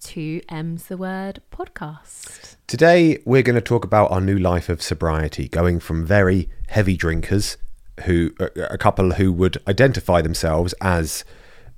[0.00, 2.56] to M's the Word podcast.
[2.66, 6.96] Today, we're going to talk about our new life of sobriety, going from very heavy
[6.96, 7.58] drinkers,
[8.04, 11.24] who a couple who would identify themselves as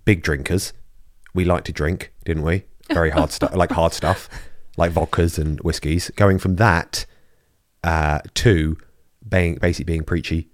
[0.04, 0.72] big drinkers.
[1.34, 2.64] We like to drink, didn't we?
[2.88, 4.28] Very hard stuff, like hard stuff,
[4.76, 6.10] like vodkas and whiskies.
[6.14, 7.06] Going from that
[7.82, 8.76] uh, to
[9.28, 10.48] being basically being preachy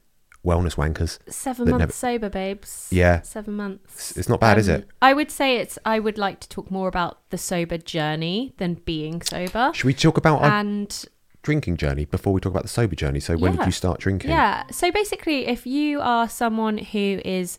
[0.48, 1.18] wellness wankers.
[1.28, 2.88] Seven months never- sober, babes.
[2.91, 3.20] Yeah.
[3.22, 4.16] Seven months.
[4.16, 4.88] It's not bad, is Um, it?
[5.02, 5.78] I would say it's.
[5.84, 9.70] I would like to talk more about the sober journey than being sober.
[9.74, 11.04] Should we talk about our And
[11.42, 13.20] drinking journey before we talk about the sober journey?
[13.20, 13.58] So when Yeah.
[13.60, 14.30] did you start drinking?
[14.30, 17.58] yeah, so basically, if you are someone who is,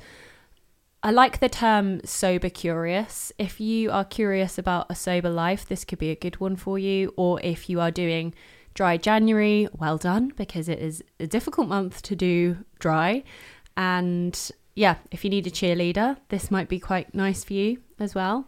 [1.01, 3.31] I like the term sober curious.
[3.37, 6.77] If you are curious about a sober life, this could be a good one for
[6.77, 7.13] you.
[7.15, 8.33] Or if you are doing
[8.73, 13.23] dry January, well done, because it is a difficult month to do dry.
[13.75, 18.15] And yeah, if you need a cheerleader, this might be quite nice for you as
[18.15, 18.47] well.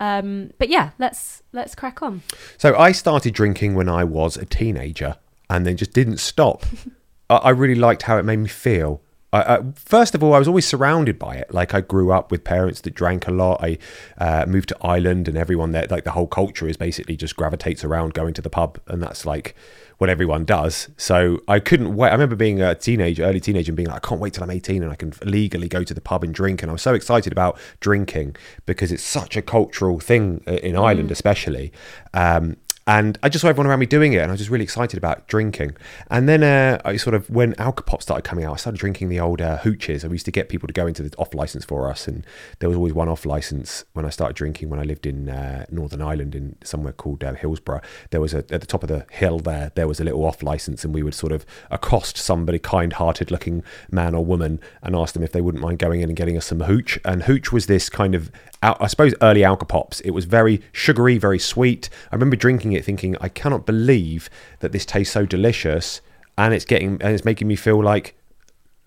[0.00, 2.22] Um, but yeah, let's let's crack on.
[2.58, 5.16] So I started drinking when I was a teenager,
[5.48, 6.64] and then just didn't stop.
[7.30, 9.00] I, I really liked how it made me feel.
[9.32, 11.52] I, I, first of all, I was always surrounded by it.
[11.52, 13.62] Like I grew up with parents that drank a lot.
[13.62, 13.78] I
[14.18, 17.84] uh, moved to Ireland, and everyone there, like the whole culture, is basically just gravitates
[17.84, 19.54] around going to the pub, and that's like
[19.98, 20.88] what everyone does.
[20.96, 22.08] So I couldn't wait.
[22.08, 24.50] I remember being a teenager, early teenager, and being like, I can't wait till I'm
[24.50, 26.60] 18 and I can legally go to the pub and drink.
[26.60, 28.34] And I was so excited about drinking
[28.66, 31.72] because it's such a cultural thing in Ireland, especially.
[32.14, 32.56] Um,
[32.92, 34.98] and I just saw everyone around me doing it, and I was just really excited
[34.98, 35.76] about drinking.
[36.10, 39.18] And then uh, I sort of, when Alcopop started coming out, I started drinking the
[39.18, 40.04] old uh, hooches.
[40.04, 42.26] I used to get people to go into the off license for us, and
[42.58, 44.68] there was always one off license when I started drinking.
[44.68, 48.44] When I lived in uh, Northern Ireland, in somewhere called uh, Hillsborough, there was a
[48.50, 51.02] at the top of the hill there, there was a little off license, and we
[51.02, 55.40] would sort of accost somebody, kind-hearted looking man or woman, and ask them if they
[55.40, 56.98] wouldn't mind going in and getting us some hooch.
[57.06, 58.30] And hooch was this kind of
[58.62, 60.00] I suppose early Alcopops.
[60.04, 61.90] It was very sugary, very sweet.
[62.10, 64.30] I remember drinking it, thinking, I cannot believe
[64.60, 66.00] that this tastes so delicious,
[66.38, 68.14] and it's getting and it's making me feel like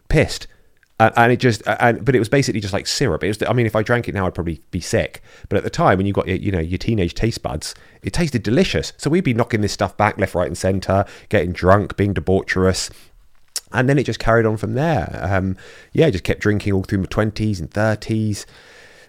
[0.08, 0.48] pissed.
[0.98, 3.22] Uh, and it just, and but it was basically just like syrup.
[3.22, 5.22] It was, I mean, if I drank it now, I'd probably be sick.
[5.50, 8.14] But at the time, when you got your, you know, your teenage taste buds, it
[8.14, 8.94] tasted delicious.
[8.96, 12.92] So we'd be knocking this stuff back left, right, and centre, getting drunk, being debaucherous,
[13.74, 15.20] and then it just carried on from there.
[15.22, 15.58] Um,
[15.92, 18.46] yeah, just kept drinking all through my twenties and thirties.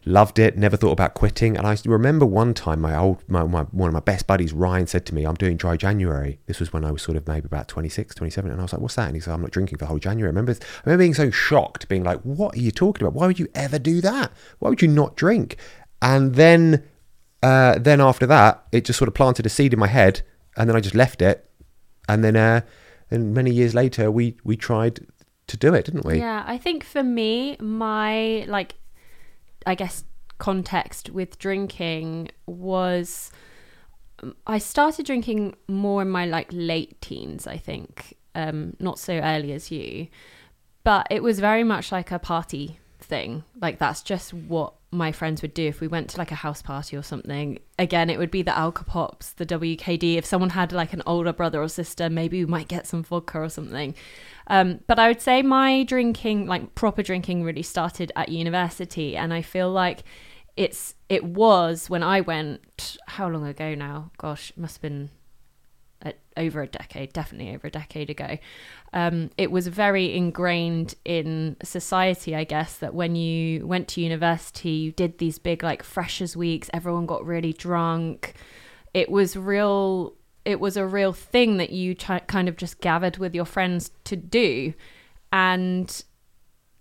[0.08, 0.56] Loved it.
[0.56, 1.56] Never thought about quitting.
[1.56, 4.86] And I remember one time, my old, my, my one of my best buddies, Ryan,
[4.86, 7.46] said to me, "I'm doing dry January." This was when I was sort of maybe
[7.46, 9.78] about 26, 27, and I was like, "What's that?" And he said, "I'm not drinking
[9.78, 12.60] for the whole January." I remember, I remember being so shocked, being like, "What are
[12.60, 13.18] you talking about?
[13.18, 14.30] Why would you ever do that?
[14.60, 15.56] Why would you not drink?"
[16.00, 16.84] And then,
[17.42, 20.22] uh, then after that, it just sort of planted a seed in my head,
[20.56, 21.50] and then I just left it.
[22.08, 22.60] And then, uh,
[23.10, 25.00] and many years later, we we tried
[25.48, 26.18] to do it, didn't we?
[26.18, 28.76] Yeah, I think for me, my like,
[29.66, 30.04] I guess
[30.38, 33.30] context with drinking was
[34.22, 37.46] um, I started drinking more in my like late teens.
[37.46, 40.08] I think, um, not so early as you,
[40.84, 43.44] but it was very much like a party thing.
[43.60, 46.62] Like that's just what my friends would do if we went to like a house
[46.62, 47.58] party or something.
[47.78, 50.16] Again, it would be the Alcopops, the WKD.
[50.16, 53.38] If someone had like an older brother or sister, maybe we might get some vodka
[53.38, 53.94] or something.
[54.48, 59.32] Um, but I would say my drinking, like proper drinking, really started at university, and
[59.32, 60.04] I feel like
[60.56, 62.96] it's it was when I went.
[63.06, 64.10] How long ago now?
[64.18, 65.10] Gosh, must have been
[66.36, 68.38] over a decade, definitely over a decade ago.
[68.92, 74.70] Um, it was very ingrained in society, I guess, that when you went to university,
[74.70, 76.70] you did these big like freshers weeks.
[76.72, 78.34] Everyone got really drunk.
[78.94, 80.14] It was real.
[80.44, 84.16] It was a real thing that you kind of just gathered with your friends to
[84.16, 84.74] do.
[85.32, 86.04] And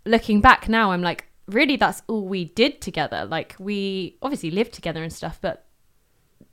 [0.06, 3.25] looking back now, I'm like, really, that's all we did together.
[3.25, 5.65] Like we obviously lived together and stuff, but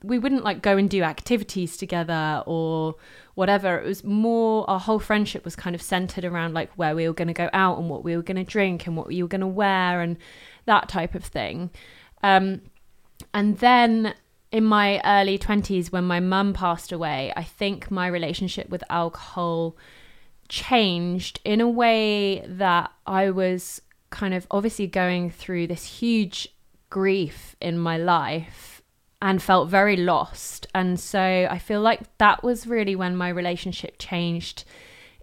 [0.02, 2.96] we wouldn't like go and do activities together or
[3.34, 3.79] whatever.
[3.79, 7.14] It was more our whole friendship was kind of centered around like where we were
[7.14, 9.29] going to go out and what we were going to drink and what we were
[9.29, 10.17] going to wear and
[10.67, 11.70] that type of thing.
[12.23, 12.62] Um,
[13.32, 14.14] and then
[14.50, 19.76] in my early 20s, when my mum passed away, I think my relationship with alcohol
[20.49, 23.81] changed in a way that I was
[24.11, 26.49] kind of obviously going through this huge
[26.90, 28.81] grief in my life
[29.22, 30.66] and felt very lost.
[30.74, 34.64] And so I feel like that was really when my relationship changed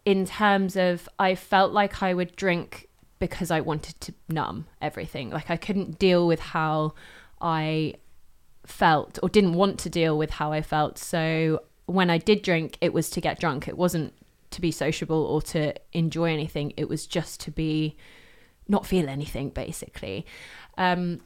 [0.06, 2.88] in terms of I felt like I would drink
[3.20, 5.30] because I wanted to numb everything.
[5.32, 6.94] Like I couldn't deal with how
[7.42, 7.96] I
[8.66, 10.98] felt or didn't want to deal with how I felt.
[10.98, 13.68] So when I did drink, it was to get drunk.
[13.68, 14.14] It wasn't
[14.52, 16.72] to be sociable or to enjoy anything.
[16.78, 17.98] It was just to be
[18.66, 20.26] not feel anything basically.
[20.78, 21.20] Um,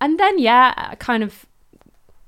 [0.00, 1.46] and then yeah, I kind of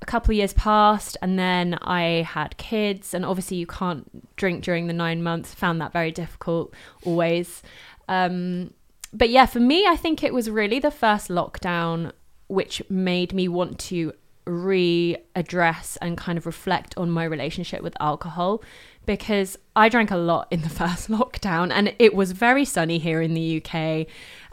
[0.09, 4.87] couple of years passed and then I had kids and obviously you can't drink during
[4.87, 5.53] the 9 months.
[5.53, 6.73] Found that very difficult
[7.03, 7.61] always.
[8.07, 8.73] Um,
[9.13, 12.11] but yeah, for me I think it was really the first lockdown
[12.47, 14.13] which made me want to
[14.45, 18.63] readdress and kind of reflect on my relationship with alcohol
[19.05, 23.21] because I drank a lot in the first lockdown and it was very sunny here
[23.21, 24.07] in the UK.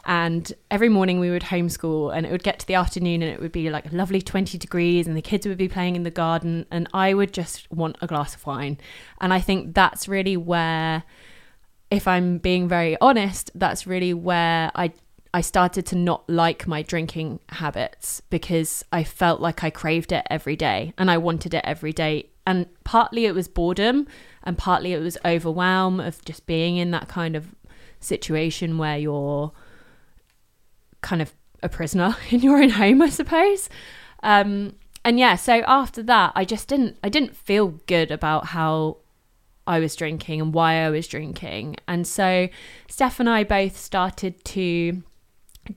[0.07, 3.41] And every morning we would homeschool and it would get to the afternoon and it
[3.41, 6.09] would be like a lovely 20 degrees and the kids would be playing in the
[6.11, 8.77] garden and I would just want a glass of wine.
[9.19, 11.03] And I think that's really where,
[11.91, 14.93] if I'm being very honest, that's really where I
[15.33, 20.25] I started to not like my drinking habits because I felt like I craved it
[20.29, 22.29] every day and I wanted it every day.
[22.47, 24.07] And partly it was boredom
[24.43, 27.53] and partly it was overwhelm of just being in that kind of
[27.99, 29.51] situation where you're
[31.01, 31.33] kind of
[31.63, 33.69] a prisoner in your own home, I suppose.
[34.23, 38.97] Um, and yeah, so after that, I just didn't I didn't feel good about how
[39.65, 41.77] I was drinking and why I was drinking.
[41.87, 42.47] And so
[42.89, 45.03] Steph and I both started to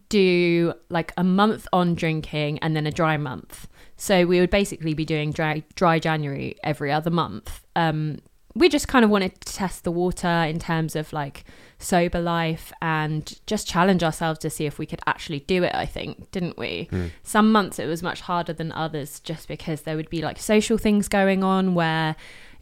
[0.08, 3.68] do like a month on drinking and then a dry month.
[3.96, 7.66] So we would basically be doing dry, dry January every other month.
[7.76, 8.20] Um,
[8.54, 11.44] we just kind of wanted to test the water in terms of like
[11.78, 15.86] sober life and just challenge ourselves to see if we could actually do it, I
[15.86, 16.88] think, didn't we?
[16.90, 17.10] Mm.
[17.22, 20.78] Some months it was much harder than others just because there would be like social
[20.78, 22.16] things going on where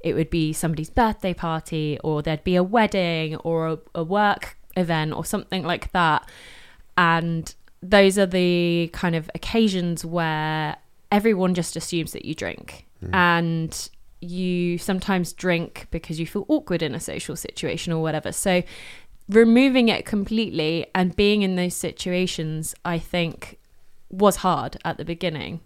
[0.04, 4.56] it would be somebody's birthday party or there'd be a wedding or a, a work
[4.76, 6.28] event or something like that
[6.96, 10.76] and those are the kind of occasions where
[11.10, 12.86] everyone just assumes that you drink.
[13.04, 13.14] Mm.
[13.14, 13.90] And
[14.20, 18.32] you sometimes drink because you feel awkward in a social situation or whatever.
[18.32, 18.62] So
[19.28, 23.58] removing it completely and being in those situations, I think,
[24.10, 25.60] was hard at the beginning.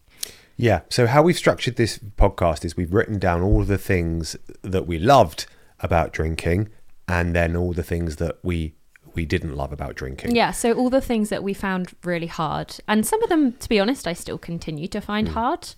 [0.56, 0.80] Yeah.
[0.90, 4.98] So how we've structured this podcast is we've written down all the things that we
[4.98, 5.46] loved
[5.80, 6.68] about drinking
[7.08, 8.74] and then all the things that we
[9.14, 10.34] we didn't love about drinking.
[10.34, 13.68] Yeah, so all the things that we found really hard, and some of them, to
[13.68, 15.32] be honest, I still continue to find mm.
[15.32, 15.74] hard.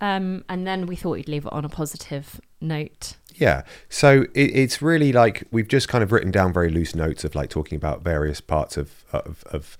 [0.00, 3.16] Um, and then we thought we'd leave it on a positive note.
[3.36, 7.24] Yeah, so it, it's really like we've just kind of written down very loose notes
[7.24, 9.76] of like talking about various parts of of, of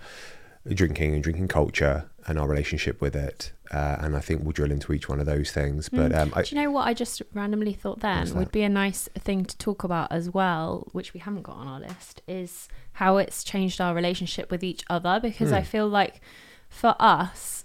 [0.73, 3.53] drinking and drinking culture and our relationship with it.
[3.71, 5.89] Uh, and I think we'll drill into each one of those things.
[5.89, 6.19] But mm.
[6.19, 9.09] um, I, do you know what I just randomly thought then would be a nice
[9.19, 13.17] thing to talk about as well, which we haven't got on our list, is how
[13.17, 15.19] it's changed our relationship with each other.
[15.21, 15.55] Because mm.
[15.55, 16.21] I feel like
[16.69, 17.64] for us,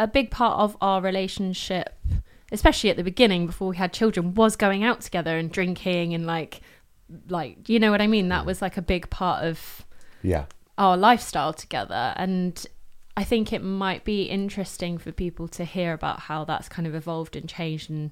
[0.00, 1.94] a big part of our relationship,
[2.50, 6.26] especially at the beginning before we had children, was going out together and drinking and
[6.26, 6.62] like,
[7.28, 8.28] like you know what I mean.
[8.30, 8.46] That mm.
[8.46, 9.84] was like a big part of
[10.22, 10.46] yeah.
[10.78, 12.14] our lifestyle together.
[12.16, 12.66] And
[13.14, 16.94] I think it might be interesting for people to hear about how that's kind of
[16.94, 18.10] evolved and changed and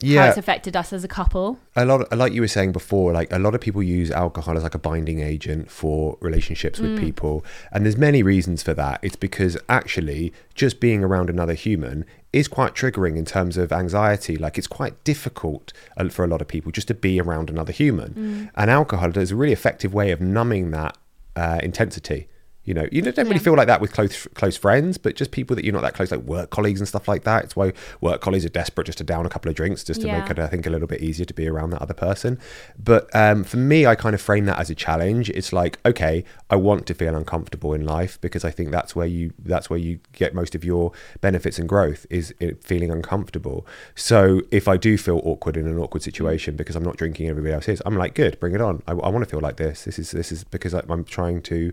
[0.00, 0.22] yeah.
[0.22, 1.58] how it's affected us as a couple.
[1.74, 4.56] A lot, of, like you were saying before, like a lot of people use alcohol
[4.56, 7.00] as like a binding agent for relationships with mm.
[7.00, 9.00] people, and there's many reasons for that.
[9.02, 14.36] It's because actually, just being around another human is quite triggering in terms of anxiety.
[14.36, 17.72] Like it's quite difficult uh, for a lot of people just to be around another
[17.72, 18.50] human, mm.
[18.54, 20.96] and alcohol is a really effective way of numbing that
[21.34, 22.28] uh, intensity.
[22.68, 23.38] You know, you don't really yeah.
[23.38, 26.10] feel like that with close close friends, but just people that you're not that close,
[26.10, 27.44] like work colleagues and stuff like that.
[27.44, 27.72] It's why
[28.02, 30.20] work colleagues are desperate just to down a couple of drinks, just to yeah.
[30.20, 32.38] make it, I think, a little bit easier to be around that other person.
[32.78, 35.30] But um, for me, I kind of frame that as a challenge.
[35.30, 39.06] It's like, okay, I want to feel uncomfortable in life because I think that's where
[39.06, 43.66] you that's where you get most of your benefits and growth is feeling uncomfortable.
[43.94, 47.54] So if I do feel awkward in an awkward situation because I'm not drinking, everybody
[47.54, 48.82] else is, I'm like, good, bring it on.
[48.86, 49.84] I, I want to feel like this.
[49.84, 51.72] This is this is because I'm trying to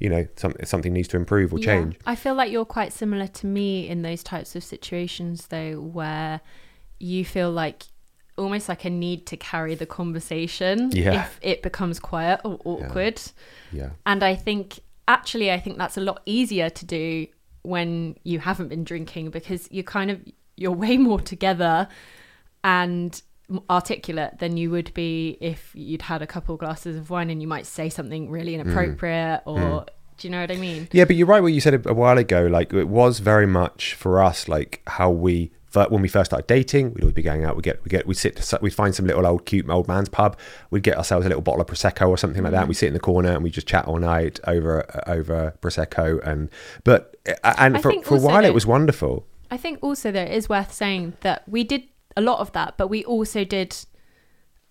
[0.00, 1.66] you know some, something needs to improve or Yeah.
[1.66, 1.96] change.
[2.06, 6.40] I feel like you're quite similar to me in those types of situations, though, where
[6.98, 7.84] you feel like
[8.36, 11.22] almost like a need to carry the conversation Yeah.
[11.24, 13.20] if it becomes quiet or awkward.
[13.70, 13.90] Yeah.
[14.06, 17.26] And I think, actually, I think that's a lot easier to do
[17.62, 20.20] when you haven't been drinking because you're kind of,
[20.56, 21.88] you're way more together
[22.64, 23.20] and
[23.68, 27.48] articulate than you would be if you'd had a couple glasses of wine and you
[27.48, 28.60] might say something really Mm.
[28.60, 29.86] inappropriate or
[30.18, 30.86] do you know what I mean?
[30.92, 31.42] Yeah, but you're right.
[31.42, 35.10] What you said a, while ago, like it was very much for us, like how
[35.10, 35.50] we
[35.88, 37.54] when we first started dating, we'd always be going out.
[37.56, 40.36] We get we get we sit we'd find some little old cute old man's pub.
[40.70, 42.68] We'd get ourselves a little bottle of prosecco or something like that.
[42.68, 46.50] We sit in the corner and we just chat all night over over prosecco and
[46.84, 49.26] but and I for for a while it was wonderful.
[49.50, 51.84] I think also though it is worth saying that we did
[52.16, 53.76] a lot of that, but we also did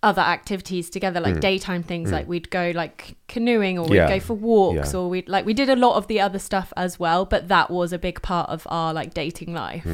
[0.02, 2.10] other activities together, like daytime things.
[2.10, 4.08] Like we'd go like canoeing, or we'd Mm.
[4.08, 4.08] Yeah.
[4.08, 5.00] go for walks, Yeah.
[5.00, 7.26] or we'd like we did a lot of the other stuff as well.
[7.26, 9.86] But that was a big part of our like dating life.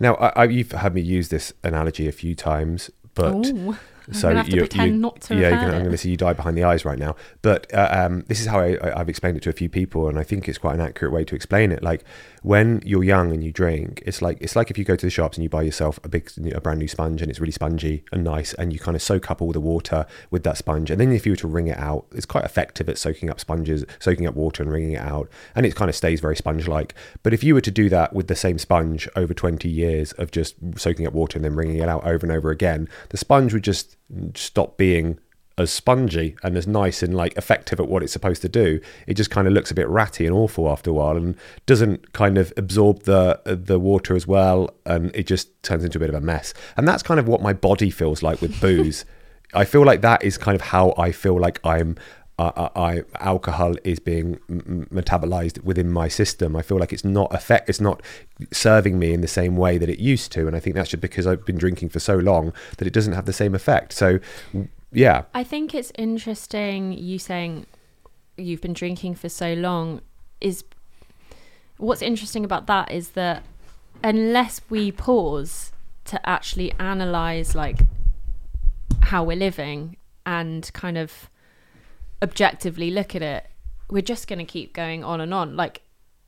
[0.00, 3.76] Now I, I, you've had me use this analogy a few times, but Ooh.
[4.08, 6.16] I'm so have you, pretend you- not to yeah, gonna, I'm going to see you
[6.16, 7.16] die behind the eyes right now.
[7.42, 10.18] But uh, um, this is how I, I've explained it to a few people, and
[10.18, 11.82] I think it's quite an accurate way to explain it.
[11.82, 12.04] Like
[12.42, 15.10] when you're young and you drink, it's like it's like if you go to the
[15.10, 18.04] shops and you buy yourself a big, a brand new sponge, and it's really spongy
[18.12, 21.00] and nice, and you kind of soak up all the water with that sponge, and
[21.00, 23.84] then if you were to wring it out, it's quite effective at soaking up sponges,
[23.98, 26.94] soaking up water and wringing it out, and it kind of stays very sponge-like.
[27.22, 30.30] But if you were to do that with the same sponge over 20 years of
[30.30, 33.52] just soaking up water and then wringing it out over and over again, the sponge
[33.52, 33.93] would just
[34.34, 35.18] stop being
[35.56, 38.80] as spongy and as nice and like effective at what it's supposed to do.
[39.06, 42.12] It just kind of looks a bit ratty and awful after a while and doesn't
[42.12, 46.08] kind of absorb the the water as well and it just turns into a bit
[46.08, 46.54] of a mess.
[46.76, 49.04] And that's kind of what my body feels like with booze.
[49.54, 51.96] I feel like that is kind of how I feel like I'm
[52.38, 56.56] I, I alcohol is being metabolized within my system.
[56.56, 58.02] I feel like it's not effect, it's not
[58.52, 61.00] serving me in the same way that it used to, and I think that's just
[61.00, 63.92] because I've been drinking for so long that it doesn't have the same effect.
[63.92, 64.18] So,
[64.92, 67.66] yeah, I think it's interesting you saying
[68.36, 70.00] you've been drinking for so long
[70.40, 70.64] is
[71.76, 73.44] what's interesting about that is that
[74.02, 75.72] unless we pause
[76.04, 77.78] to actually analyze like
[79.02, 81.30] how we're living and kind of
[82.22, 83.46] objectively look at it
[83.90, 85.56] we're just going to keep going on and on.
[85.56, 85.82] Like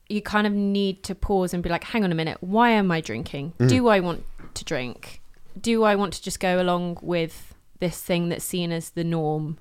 [0.09, 2.91] you kind of need to pause and be like hang on a minute why am
[2.91, 3.51] i drinking?
[3.53, 3.67] Mm-hmm.
[3.67, 5.21] Do i want to drink?
[5.59, 9.57] Do i want to just go along with this thing that's seen as the norm?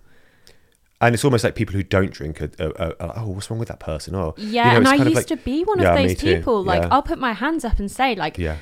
[1.00, 3.58] And it's almost like people who don't drink are, are, are, are, oh, what's wrong
[3.58, 4.14] with that person?
[4.14, 6.62] Oh, yeah You know, and i used like- to be one of me those people.
[6.62, 6.88] Like Yeah.
[6.92, 8.58] i'll put my hands up and say like yeah,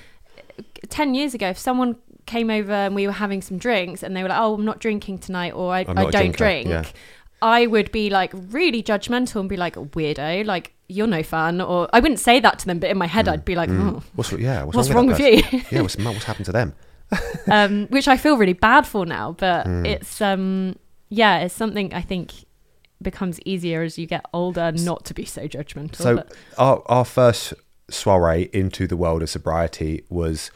[0.88, 4.22] 10 years ago if someone came over and we were having some drinks and they
[4.22, 6.68] were like oh i'm not drinking tonight or i, I don't drink.
[6.68, 6.84] Yeah.
[7.44, 11.88] I would be like really judgmental and be like weirdo like you're no fun or
[11.92, 14.02] i wouldn't say that to them but in my head i'd be like oh.
[14.16, 15.62] what's yeah, what's, What's wrong wrong with, with you?
[15.70, 16.74] yeah, what's what's happened to them?
[17.50, 19.86] um, which i feel really bad for now but Hmm.
[19.86, 20.76] it's um
[21.10, 22.32] yeah it's something i think
[23.02, 27.04] becomes easier as you get older not to be so judgmental So but our our
[27.04, 27.52] first
[27.90, 30.50] soiree into the world of sobriety was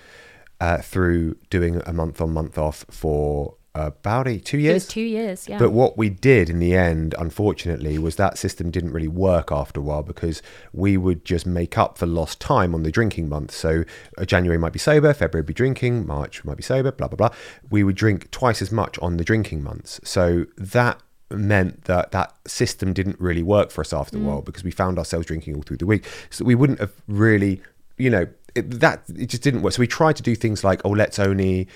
[0.61, 4.75] uh, through doing a month on month off for about a, two it years.
[4.75, 8.71] was two years yeah But what we did in the end, unfortunately, was that system
[8.71, 12.75] didn't really work after a while because we would just make up for lost time
[12.75, 13.53] on the drinking month.
[13.53, 13.85] So
[14.17, 17.37] uh, January might be sober, February be drinking, March might be sober, blah, blah, blah.
[17.71, 20.01] We would drink twice as much on the drinking months.
[20.03, 24.65] So that meant that that system didn't really work for us after a while because
[24.65, 26.07] we found ourselves drinking all through the week.
[26.31, 27.61] So we wouldn't have really,
[27.99, 29.75] you know, it, that it just didn't work.
[29.75, 31.69] So we tried to do things like, oh, let's only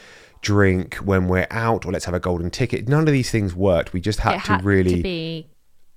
[0.43, 2.89] drink when we're out or let's have a golden ticket.
[2.89, 3.93] None of these things worked.
[3.93, 5.47] We just had, had to really to be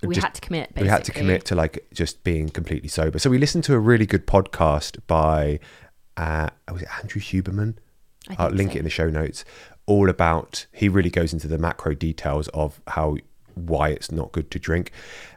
[0.02, 0.82] we just- had to commit basically.
[0.84, 3.18] we had to commit to like just being completely sober.
[3.18, 5.58] So we listened to a really good podcast by
[6.16, 7.74] uh was it Andrew Huberman?
[8.38, 8.76] I'll link so.
[8.76, 9.44] it in the show notes.
[9.86, 13.16] All about he really goes into the macro details of how
[13.54, 14.90] why it's not good to drink.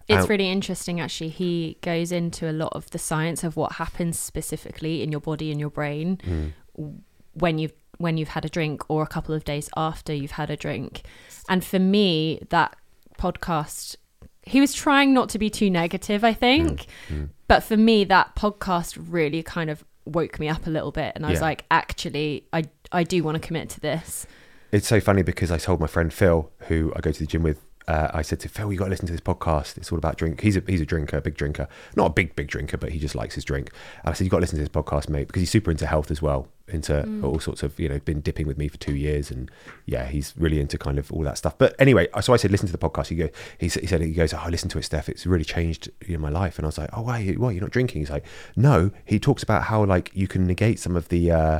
[0.07, 1.29] It's Um, really interesting, actually.
[1.29, 5.51] He goes into a lot of the science of what happens specifically in your body
[5.51, 6.89] and your brain Hmm.
[7.33, 10.49] when you've when you've had a drink or a couple of days after you've had
[10.49, 11.03] a drink.
[11.47, 12.75] And for me, that
[13.19, 13.95] podcast,
[14.41, 16.87] he was trying not to be too negative, I think.
[17.07, 17.25] Hmm.
[17.47, 21.25] But for me, that podcast really kind of woke me up a little bit, and
[21.25, 24.25] I was like, actually, I I do want to commit to this.
[24.71, 27.43] It's so funny because I told my friend Phil, who I go to the gym
[27.43, 29.77] with uh, I said to Phil, "You got to listen to this podcast.
[29.77, 32.35] It's all about drink." He's a he's a drinker, a big drinker, not a big
[32.35, 33.71] big drinker, but he just likes his drink.
[34.03, 35.85] And I said, "You got to listen to this podcast, mate, because he's super into
[35.87, 37.23] health as well, into Mm.
[37.23, 39.49] all sorts of you know, been dipping with me for two years, and
[39.85, 42.67] yeah, he's really into kind of all that stuff." But anyway, so I said, "Listen
[42.67, 45.09] to the podcast." He go, he, he said, he goes, "Oh, listen to it, Steph.
[45.09, 47.19] It's really changed you know, my life." And I was like, "Oh, why?
[47.19, 50.45] you- Why you're not drinking?" He's like, "No." He talks about how like you can
[50.45, 51.59] negate some of the uh,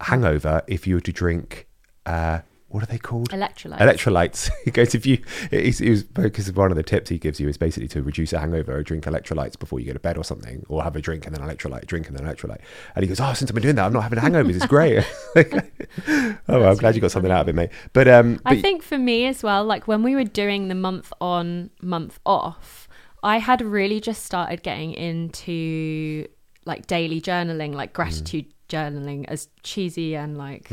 [0.00, 1.66] hangover if you were to drink.
[2.06, 2.40] Uh,
[2.74, 3.30] what are they called?
[3.30, 3.78] Electrolytes.
[3.78, 4.50] Electrolytes.
[4.64, 5.22] He goes if you.
[5.52, 8.40] He was because one of the tips he gives you is basically to reduce a
[8.40, 11.36] hangover, drink electrolytes before you go to bed or something, or have a drink and
[11.36, 12.60] then electrolyte, drink and then electrolyte.
[12.96, 14.56] And he goes, "Oh, since I've been doing that, I'm not having hangovers.
[14.56, 15.04] It's great."
[15.38, 17.70] oh, well, I'm glad you got something out of it, mate.
[17.92, 21.12] But um, I think for me as well, like when we were doing the month
[21.20, 22.88] on, month off,
[23.22, 26.26] I had really just started getting into
[26.64, 30.70] like daily journaling, like gratitude journaling, as cheesy and like,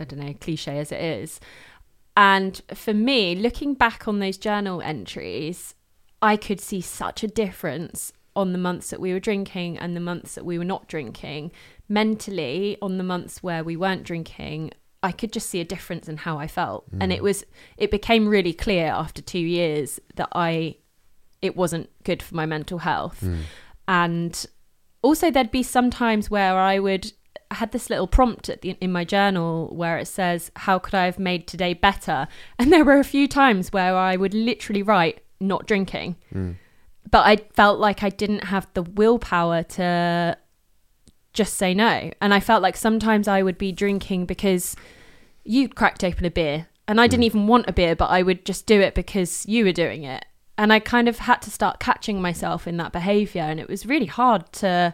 [0.00, 1.38] I don't know, cliche as it is.
[2.16, 5.74] And for me, looking back on those journal entries,
[6.20, 10.00] I could see such a difference on the months that we were drinking and the
[10.00, 11.52] months that we were not drinking.
[11.88, 16.18] Mentally, on the months where we weren't drinking, I could just see a difference in
[16.18, 16.90] how I felt.
[16.90, 16.98] Mm.
[17.02, 17.44] And it was,
[17.76, 20.76] it became really clear after two years that I,
[21.40, 23.20] it wasn't good for my mental health.
[23.22, 23.38] Mm.
[23.88, 24.46] And
[25.02, 27.12] also, there'd be some times where I would
[27.50, 30.94] I had this little prompt at the, in my journal where it says, "How could
[30.94, 32.28] I have made today better?"
[32.58, 36.56] And there were a few times where I would literally write, "Not drinking," mm.
[37.10, 40.36] but I felt like I didn't have the willpower to
[41.32, 42.10] just say no.
[42.20, 44.76] And I felt like sometimes I would be drinking because
[45.44, 47.26] you cracked open a beer and I didn't mm.
[47.26, 50.24] even want a beer, but I would just do it because you were doing it.
[50.58, 53.42] And I kind of had to start catching myself in that behavior.
[53.42, 54.92] And it was really hard to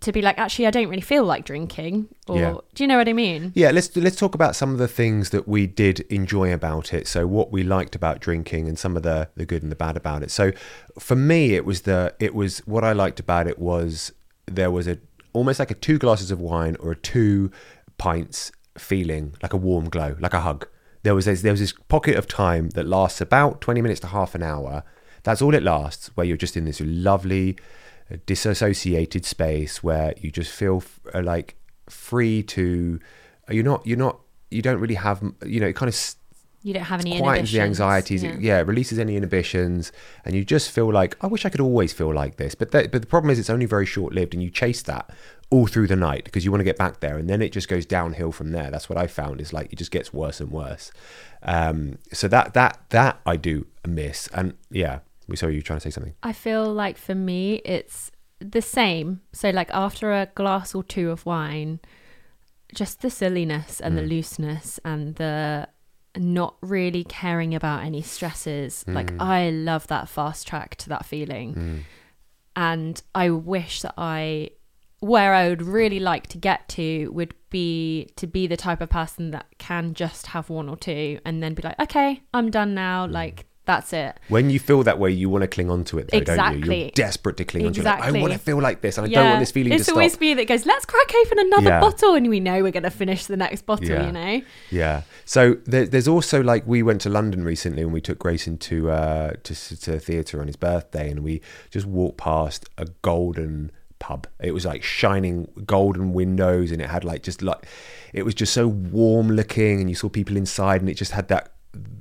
[0.00, 2.08] to be like, actually, I don't really feel like drinking.
[2.28, 2.54] Or Yeah.
[2.74, 3.52] do you know what I mean?
[3.54, 7.06] Yeah, let's let's talk about some of the things that we did enjoy about it.
[7.06, 9.96] So what we liked about drinking and some of the the good and the bad
[9.96, 10.30] about it.
[10.30, 10.52] So
[10.98, 14.12] for me it was the it was what I liked about it was
[14.46, 14.98] there was a
[15.32, 17.50] almost like a two glasses of wine or a two
[17.98, 20.66] pints feeling like a warm glow, like a hug.
[21.02, 24.08] There was this, there was this pocket of time that lasts about 20 minutes to
[24.08, 24.82] half an hour.
[25.22, 27.56] That's all it lasts where you're just in this lovely
[28.12, 31.56] uh, disassociated space where you just feel f- uh, like
[31.88, 32.98] free to
[33.50, 36.14] you're not you're not you don't really have you know it kind of
[36.62, 38.30] You don't have any quietens the anxieties Yeah.
[38.34, 39.92] it, yeah releases any inhibitions
[40.24, 42.92] and you just feel like i wish i could always feel like this but that,
[42.92, 45.10] but the problem is it's only very short lived and you chase that
[45.50, 47.66] all through the night because you want to get back there and then it just
[47.68, 48.70] goes downhill from there.
[48.70, 50.92] That's what i found is like it just gets worse and worse.
[51.42, 55.84] Um so that that that i do miss and yeah we saw you trying to
[55.84, 59.20] say something I feel like for me, it's the same.
[59.32, 61.80] So, like, after a glass or two of wine,
[62.74, 64.08] just the silliness and the mm.
[64.08, 65.68] looseness and the
[66.16, 68.84] not really caring about any stresses.
[68.88, 68.94] Mm.
[68.94, 71.54] Like, I love that fast track to that feeling.
[71.54, 71.80] Mm.
[72.56, 74.50] And I wish that I,
[74.98, 78.90] where I would really like to get to would be to be the type of
[78.90, 82.74] person that can just have one or two and then be like, okay, I'm done
[82.74, 83.06] now.
[83.06, 84.18] Like, that's it.
[84.28, 86.72] when you feel that way, you want to cling on to it, though, don't you?
[86.72, 87.84] You're desperate to cling on to it.
[87.84, 89.84] Like, I want to feel like this, and I don't want this feeling it's to
[89.84, 89.94] stop.
[89.96, 91.80] always me that goes, let's crack open another Yeah.
[91.80, 93.88] bottle, and we know we're going to finish the next bottle.
[93.88, 94.06] Yeah.
[94.06, 95.02] You know, Yeah.
[95.24, 98.90] So there, there's also like we went to London recently and we took Grayson to
[98.90, 103.70] uh, to, to theatre on his birthday and we just walked past a golden
[104.00, 104.26] pub.
[104.40, 107.64] It was like shining golden windows and it had like just like
[108.12, 111.28] it was just so warm looking and you saw people inside and it just had
[111.28, 111.52] that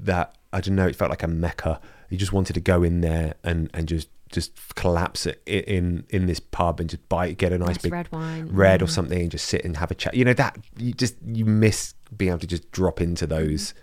[0.01, 0.87] that I don't know.
[0.87, 1.79] It felt like a mecca.
[2.09, 6.25] You just wanted to go in there and and just just collapse it in in
[6.27, 8.47] this pub and just buy get a nice, Nice big red wine.
[8.51, 8.89] red or Mm.
[8.91, 10.13] something and just sit and have a chat.
[10.13, 13.73] You know that you just you miss being able to just drop into those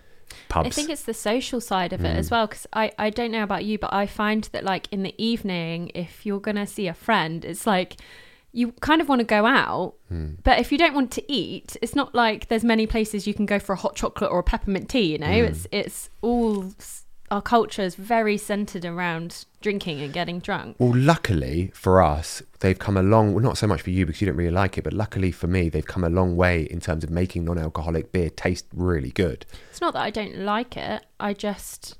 [0.49, 0.67] pubs.
[0.67, 2.47] I think it's the social side of it as well.
[2.47, 5.91] Because I I don't know about you, but I find that like in the evening,
[5.95, 7.95] if you're going to see a friend, it's like.
[8.57, 10.31] You kind of want to go out, hmm.
[10.43, 13.45] but if you don't want to eat, it's not like there's many places you can
[13.45, 15.11] go for a hot chocolate or a peppermint tea.
[15.11, 15.51] You know, hmm.
[15.51, 16.73] it's it's all
[17.29, 20.77] our culture is very centered around drinking and getting drunk.
[20.79, 23.33] well, luckily for us, they've come a long.
[23.33, 25.47] Well, not so much for you because you don't really like it, but luckily for
[25.47, 29.45] me, they've come a long way in terms of making non-alcoholic beer taste really good.
[29.69, 31.05] It's not that I don't like it.
[31.19, 31.97] I just,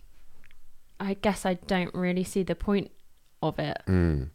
[0.99, 2.91] I guess I don't really see the point
[3.41, 3.77] of it.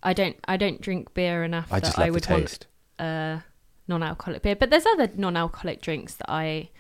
[0.02, 0.36] I don't.
[0.46, 1.74] I don't drink beer enough Mm.
[1.74, 2.66] I that I would want taste.
[2.98, 3.42] a
[3.88, 4.56] non-alcoholic beer.
[4.56, 6.70] But there's other non-alcoholic drinks that I,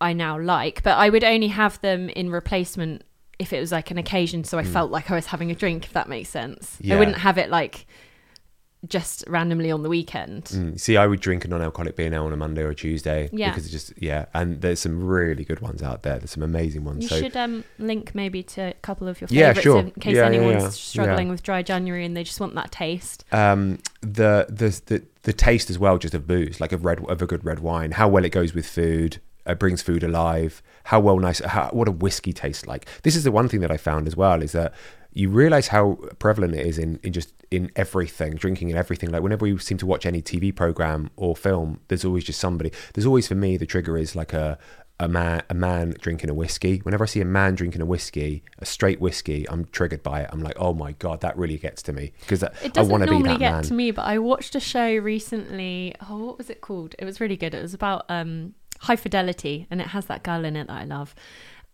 [0.00, 0.82] I now like.
[0.82, 3.02] But I would only have them in replacement
[3.38, 5.84] if it was like an occasion, so I felt like I was having a drink.
[5.84, 6.76] If that makes sense.
[6.76, 6.86] Mm.
[6.86, 6.94] Yeah.
[6.94, 7.86] I wouldn't have it like
[8.88, 10.44] just randomly on the weekend.
[10.46, 13.28] Mm, See, I would drink a non-alcoholic beer now on a Monday or a Tuesday
[13.32, 13.50] Yeah.
[13.50, 14.26] because it's just yeah.
[14.34, 16.18] And there's some really good ones out there.
[16.18, 17.04] There's some amazing ones.
[17.04, 19.78] You so should um, link maybe to a couple of your Yeah, favorites sure.
[19.80, 20.68] in case Yeah, yeah, anyone's yeah.
[20.70, 21.32] struggling Yeah.
[21.32, 23.24] with dry January and they just want that taste.
[23.32, 27.22] um, the, the the the taste as well, just of booze, like of red of
[27.22, 29.18] a good red wine, how well it goes with food.
[29.46, 30.62] It brings food alive.
[30.84, 31.38] How well nice.
[31.40, 32.86] How, what a whiskey tastes like.
[33.02, 34.72] This is the one thing that I found as well is that
[35.14, 39.10] you realize how prevalent it is in, in just in everything, drinking and everything.
[39.10, 42.72] Like whenever we seem to watch any TV program or film, there's always just somebody.
[42.94, 44.58] There's always for me the trigger is like a
[45.00, 46.78] a man a man drinking a whiskey.
[46.78, 50.30] Whenever I see a man drinking a whiskey, a straight whiskey, I'm triggered by it.
[50.32, 53.02] I'm like, oh my god, that really gets to me because It I doesn't want
[53.02, 53.62] to be normally that get man.
[53.64, 55.94] to me, but I watched a show recently.
[56.08, 56.94] Oh, what was it called?
[56.98, 57.52] It was really good.
[57.54, 60.84] It was about um, high fidelity, and it has that girl in it that I
[60.84, 61.14] love.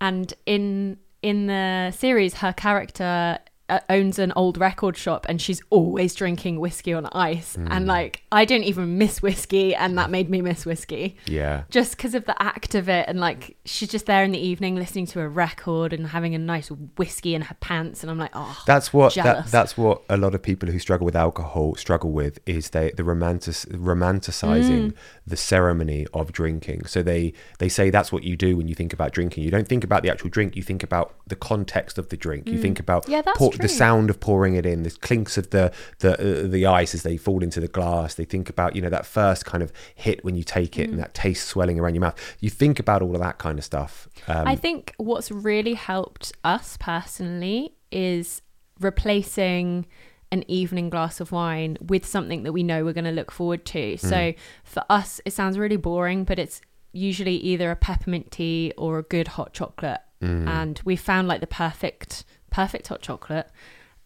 [0.00, 5.60] And in in the series, her character uh, owns an old record shop, and she's
[5.68, 7.54] always drinking whiskey on ice.
[7.56, 7.68] Hmm.
[7.70, 11.64] And like, I don't even miss whiskey, and that made me miss whiskey Yeah.
[11.68, 14.76] just because of the act of it and like she's just there in the evening
[14.76, 18.30] listening to a record and having a nice whiskey in her pants and i'm like
[18.34, 22.10] oh That's what that, that's what a lot of people who struggle with alcohol struggle
[22.10, 24.94] with is they the romantic romanticizing mm.
[25.26, 26.86] the ceremony of drinking.
[26.86, 29.44] So they they say that's what you do when you think about drinking.
[29.44, 30.56] You don't think about the actual drink.
[30.56, 32.48] You think about the context of the drink.
[32.48, 32.80] You think mm.
[32.80, 33.62] about Yeah, that's pour- true.
[33.62, 37.02] the sound of pouring it in, the clinks of the the uh, the ice as
[37.02, 38.14] they fall into the glass.
[38.14, 40.92] They think about you know that first kind of hit when you take it mm.
[40.92, 42.36] and that taste swelling around your mouth.
[42.40, 44.08] You think about all of that kind of stuff.
[44.26, 48.42] Um, i think what's really helped us personally is
[48.80, 49.86] replacing
[50.30, 53.64] an evening glass of wine with something that we know we're going to look forward
[53.66, 53.96] to.
[53.96, 56.60] So for us it sounds really boring but it's
[56.92, 60.00] usually either a peppermint tea or a good hot chocolate.
[60.48, 63.48] And we found like the perfect perfect hot chocolate.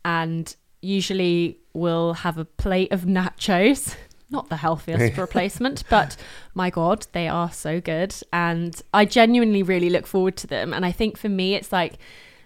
[0.05, 3.95] And usually we'll have a plate of nachos
[4.33, 6.17] not the healthiest replacement but
[6.55, 8.15] my god they are so good.
[8.33, 10.73] And i genuinely really look forward to them.
[10.73, 11.99] And i think for me it's like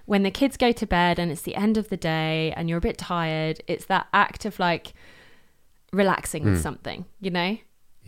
[0.05, 2.79] when the kids go to bed and it's the end of the day and you're
[2.79, 4.93] a bit tired it's that act of like
[5.93, 7.59] relaxing with something you know?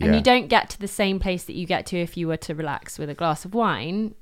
[0.01, 0.13] And Hmm.
[0.13, 2.55] You don't get to the same place that you get to if you were to
[2.55, 4.15] relax with a glass of wine.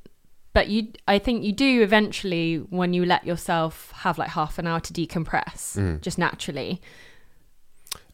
[0.53, 4.65] But you i think you do eventually when you let yourself have like half an
[4.65, 5.97] hour to decompress Hmm.
[6.01, 6.81] just naturally.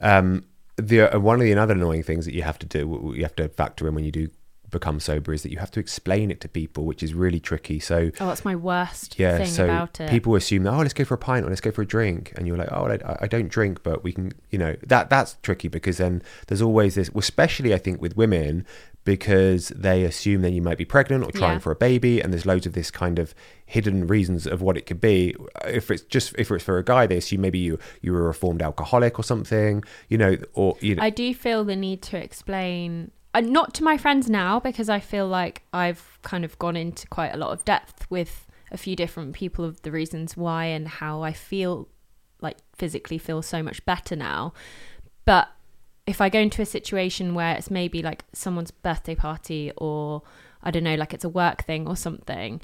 [0.02, 0.44] Um,
[0.78, 3.36] the uh, one of the other annoying things that you have to do, you have
[3.38, 4.30] to factor in when you do
[4.70, 7.80] become sober, is that you have to explain it to people, which is really tricky.
[7.80, 10.94] So oh that's my worst yeah, thing so about it people assume that oh, let's
[10.94, 13.18] go for a pint or let's go for a drink, and you're like, oh, I,
[13.22, 16.96] I don't drink, but we can, you know, that that's tricky because then there's always
[16.96, 18.66] this, well, especially I think with women.
[19.06, 21.60] Because they assume that you might be pregnant or trying Yeah.
[21.60, 23.36] for a baby, and there's loads of this kind of
[23.66, 25.36] hidden reasons of what it could be.
[25.66, 28.28] If it's just if it's for a guy, they assume maybe you you were a
[28.28, 32.18] reformed alcoholic or something, you know, or you know, I do feel the need to
[32.18, 36.78] explain, uh, not to my friends now, because I feel like I've kind of gone
[36.78, 40.66] into quite a lot of depth with a few different people of the reasons why
[40.66, 41.90] and how I feel
[42.42, 44.54] like physically feel so much better now.
[45.26, 45.50] But
[46.06, 50.24] if I go into a situation where it's maybe like someone's birthday party or
[50.62, 52.62] I don't know, like it's a work thing or something,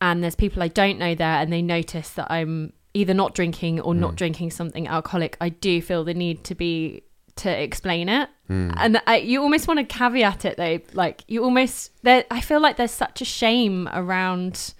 [0.00, 3.80] and there's people I don't know there and they notice that I'm either not drinking
[3.80, 4.16] or not hmm.
[4.16, 7.02] drinking something alcoholic, I do feel the need to be
[7.36, 8.30] to explain it.
[8.46, 8.70] Hmm.
[8.76, 12.24] And I, you almost want to caveat it though, like you almost there.
[12.30, 14.74] I feel like there's such a shame around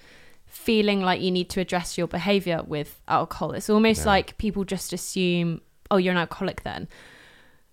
[0.46, 3.52] feeling like you need to address your behavior with alcohol.
[3.52, 6.88] It's almost like people just assume, oh, you're an alcoholic then.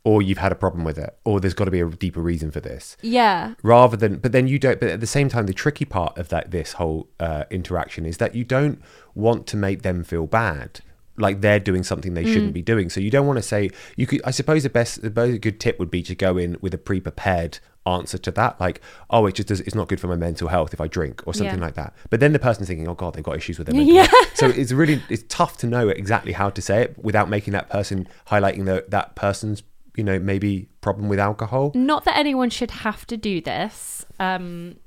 [0.06, 2.52] Or you've had a problem with it, or there's got to be a deeper reason
[2.52, 2.98] for this.
[3.02, 3.54] Yeah.
[3.64, 6.30] rather than but then you don't but at the same time the tricky part of
[6.30, 8.82] that this whole uh, interaction is that you don't
[9.16, 10.82] want to make them feel bad
[11.16, 14.08] like they're doing something they shouldn't be doing so you don't want to say you
[14.08, 16.74] could i suppose the best the very good tip would be to go in with
[16.74, 20.16] a pre-prepared answer to that like oh it just does it's not good for my
[20.16, 21.66] mental health if i drink or something Yeah.
[21.66, 23.94] like that but then the person's thinking oh god they've got issues with their mental
[23.94, 24.08] Yeah.
[24.08, 24.32] health.
[24.36, 27.70] so it's really it's tough to know exactly how to say it without making that
[27.70, 29.62] person highlighting the, that person's
[29.96, 34.06] you know maybe problem with alcohol Not that anyone should have to do this.
[34.20, 34.78] Um,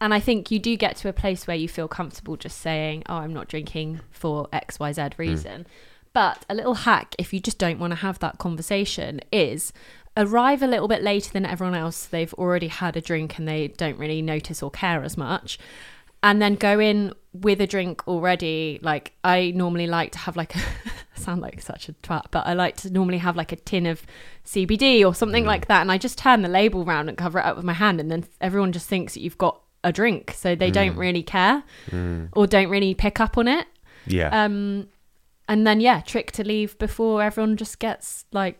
[0.00, 3.02] and I think you do get to a place where you feel comfortable just saying,
[3.08, 5.66] oh, I'm not drinking for XYZ reason.
[6.12, 9.72] But a little hack, if you just don't want to have that conversation, is
[10.16, 12.06] arrive a little bit later than everyone else.
[12.06, 15.58] They've already had a drink and they don't really notice or care as much.
[16.22, 18.80] And then go in with a drink already.
[18.82, 20.60] Like, I normally like to have like a.
[21.18, 24.06] sound like such a twat, but I like to normally have like a tin of
[24.46, 25.48] CBD or something mm.
[25.48, 25.82] like that.
[25.82, 28.00] And I just turn the label round and cover it up with my hand.
[28.00, 30.32] And then everyone just thinks that you've got a drink.
[30.36, 30.98] So they don't mm.
[30.98, 32.28] really care mm.
[32.32, 33.66] or don't really pick up on it.
[34.06, 34.88] yeah Um,
[35.48, 38.58] and then yeah, trick to leave before everyone just gets like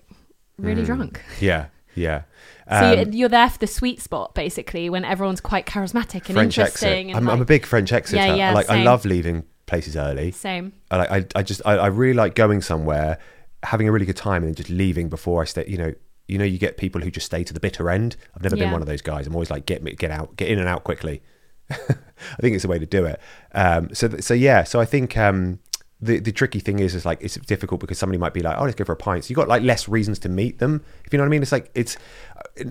[0.59, 1.23] really drunk.
[1.41, 1.67] Yeah,
[1.99, 2.23] yeah.
[2.69, 2.77] So.
[2.77, 6.59] Um, you're, you're there for the sweet spot basically when everyone's quite charismatic and French
[6.59, 7.11] interesting.
[7.11, 8.17] And I'm, I'm a big French exiter.
[8.25, 10.33] Yeah, yeah, I like I love leaving places early.
[10.33, 10.73] same.
[10.91, 13.19] I like I, I just I, I really like going somewhere,
[13.63, 15.65] having a really good time, and then just leaving before I stay.
[15.67, 15.95] You know,
[16.27, 18.17] you know, you get people who just stay to the bitter end.
[18.37, 19.27] I've never been one of those guys.
[19.27, 21.23] I'm always like get me get out, get in and out quickly.
[21.71, 23.21] I think it's the way to do it.
[23.53, 24.65] Um, so th- so yeah.
[24.65, 25.59] So I think um,
[26.01, 28.65] the the tricky thing is is like it's difficult because somebody might be like, oh,
[28.65, 29.25] let's go for a pint.
[29.25, 30.85] So you got like less reasons to meet them.
[31.05, 31.43] If you know what I mean.
[31.43, 31.97] It's like it's.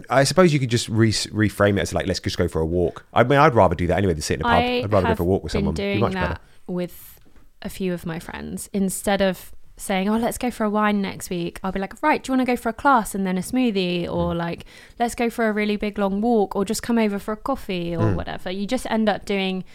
[0.09, 2.65] I suppose you could just re- reframe it as like let's just go for a
[2.65, 3.05] walk.
[3.13, 4.53] I mean, I'd rather do that anyway than sit in a pub.
[4.53, 5.73] I I'd rather go for a walk with someone.
[5.75, 6.41] Doing much that better.
[6.67, 7.19] with
[7.61, 11.29] a few of my friends instead of saying, "Oh, let's go for a wine next
[11.29, 13.37] week." I'll be like, "Right, do you want to go for a class and then
[13.37, 14.37] a smoothie, or Mm.
[14.37, 14.65] like
[14.99, 17.93] let's go for a really big long walk, or just come over for a coffee
[17.93, 18.15] or Mm.
[18.15, 19.65] whatever." You just end up doing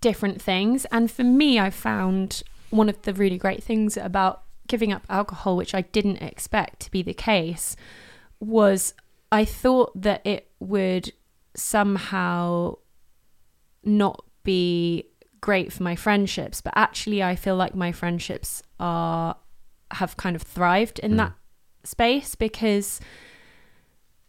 [0.00, 4.92] different things, and for me, I found one of the really great things about giving
[4.92, 7.76] up alcohol, which I didn't expect to be the case,
[8.40, 8.94] was
[9.30, 11.12] I thought that it would
[11.54, 12.76] somehow
[13.82, 15.06] not be
[15.40, 19.36] great for my friendships but actually i feel like my friendships are
[19.92, 21.18] have kind of thrived in mm.
[21.18, 21.32] that
[21.84, 23.00] space because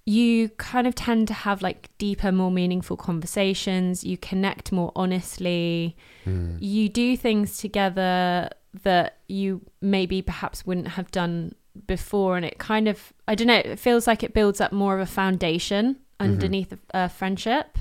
[0.08, 4.04] you kind of tend to have like deeper more meaningful conversations.
[4.04, 5.96] You connect more honestly.
[6.24, 6.58] Hmm.
[6.60, 8.50] You do things together
[8.84, 11.54] that you maybe perhaps wouldn't have done
[11.86, 14.96] before and it kind of i don't know it feels like it builds up more
[14.96, 16.32] of a foundation mm-hmm.
[16.32, 17.78] underneath a, a friendship.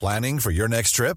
[0.00, 1.16] Planning for your next trip?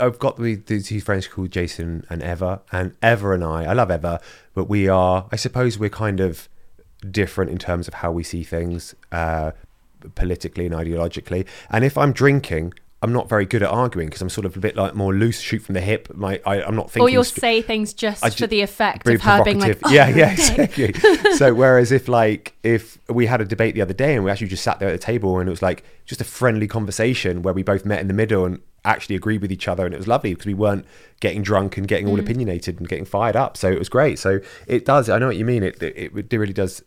[0.00, 3.72] I've got the, the two friends called Jason and Eva, and Eva and I, I
[3.72, 4.20] love Eva,
[4.54, 6.48] but we are, I suppose, we're kind of
[7.10, 9.52] different in terms of how we see things uh,
[10.14, 11.46] politically and ideologically.
[11.70, 14.60] And if I'm drinking, I'm not very good at arguing because I'm sort of a
[14.60, 16.14] bit like more loose, shoot from the hip.
[16.14, 17.02] My, I, I'm not thinking.
[17.02, 19.90] or you'll st- say things just I for the effect of her being like, "Oh,
[19.90, 20.94] yeah, yeah, exactly.
[21.34, 24.48] so whereas if like if we had a debate the other day and we actually
[24.48, 27.52] just sat there at the table and it was like just a friendly conversation where
[27.52, 30.08] we both met in the middle and actually agreed with each other and it was
[30.08, 30.86] lovely because we weren't
[31.20, 33.56] getting drunk and getting all opinionated and getting fired up.
[33.56, 34.18] So it was great.
[34.18, 35.10] So it does.
[35.10, 35.62] I know what you mean.
[35.62, 36.82] It it, it really does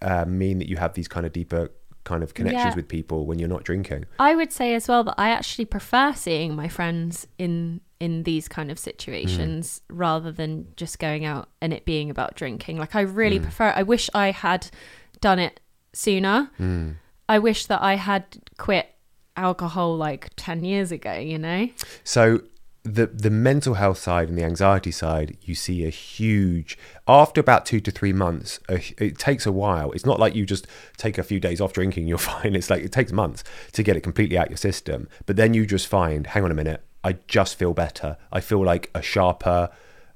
[0.00, 1.70] uh, mean that you have these kind of deeper
[2.04, 2.74] kind of connections Yeah.
[2.74, 4.04] with people when you're not drinking.
[4.18, 8.48] I would say as well that I actually prefer seeing my friends in in these
[8.48, 9.98] kind of situations Mm.
[9.98, 12.76] rather than just going out and it being about drinking.
[12.78, 13.42] Like I really Mm.
[13.44, 14.68] prefer I wish I had
[15.20, 15.60] done it
[15.92, 16.50] sooner.
[16.58, 16.96] Mm.
[17.28, 18.24] I wish that I had
[18.58, 18.88] quit
[19.36, 21.68] alcohol like 10 years ago, you know?
[22.04, 22.40] So
[22.84, 27.64] the the mental health side and the anxiety side, you see a huge after about
[27.64, 28.58] two to three months.
[28.68, 29.92] A, it takes a while.
[29.92, 30.66] It's not like you just
[30.96, 32.54] take a few days off drinking, you're fine.
[32.56, 35.08] It's like it takes months to get it completely out your system.
[35.26, 38.16] But then you just find, hang on a minute, I just feel better.
[38.32, 39.70] I feel like a sharper,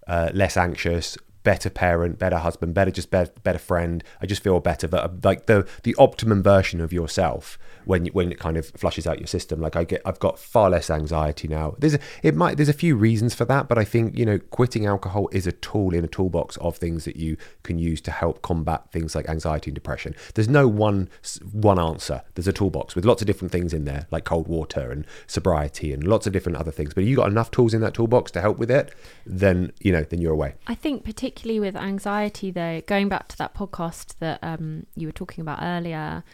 [0.06, 1.16] uh, less anxious,
[1.46, 4.02] better parent, better husband, better just better, better friend.
[4.20, 4.88] I just feel better.
[4.88, 8.66] That uh, like the the optimum version of yourself when you, when it kind of
[8.66, 9.60] flushes out your system.
[9.60, 11.76] Like I get, I've got far less anxiety now.
[11.78, 14.40] There's a, it might there's a few reasons for that, but I think you know
[14.50, 18.10] quitting alcohol is a tool in a toolbox of things that you can use to
[18.10, 20.16] help combat things like anxiety and depression.
[20.34, 21.08] There's no one
[21.52, 22.22] one answer.
[22.34, 25.92] There's a toolbox with lots of different things in there, like cold water and sobriety
[25.92, 26.92] and lots of different other things.
[26.92, 28.92] But if you got enough tools in that toolbox to help with it,
[29.24, 30.54] then you know then you're away.
[30.66, 35.12] I think particularly with anxiety though, going back to that podcast that um, you were
[35.12, 36.24] talking about earlier,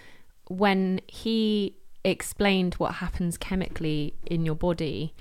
[0.48, 5.14] when he explained what happens chemically in your body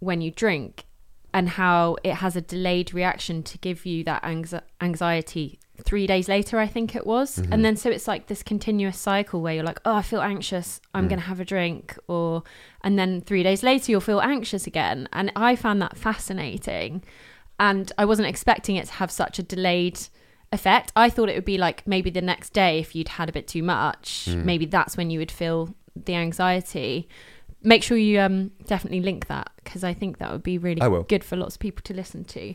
[0.00, 0.84] when you drink,
[1.32, 6.28] and how it has a delayed reaction to give you that anxi- anxiety three days
[6.28, 7.38] later, I think it was.
[7.38, 7.52] Mm-hmm.
[7.52, 10.78] And then so it's like this continuous cycle where you're like, oh, I feel anxious.
[10.78, 10.88] Mm.
[10.94, 11.98] I'm going to have a drink.
[12.06, 12.44] Or,
[12.82, 15.08] and then three days later, you'll feel anxious again.
[15.12, 17.02] And I found that fascinating.
[17.58, 19.98] And I wasn't expecting it to have such a delayed
[20.52, 20.92] effect.
[20.96, 23.46] I thought it would be like maybe the next day if you'd had a bit
[23.48, 24.44] too much, Mm.
[24.44, 27.08] maybe that's when you would feel the anxiety.
[27.62, 31.24] Make sure you um, definitely link that because I think that would be really good
[31.24, 32.54] for lots of people to listen to.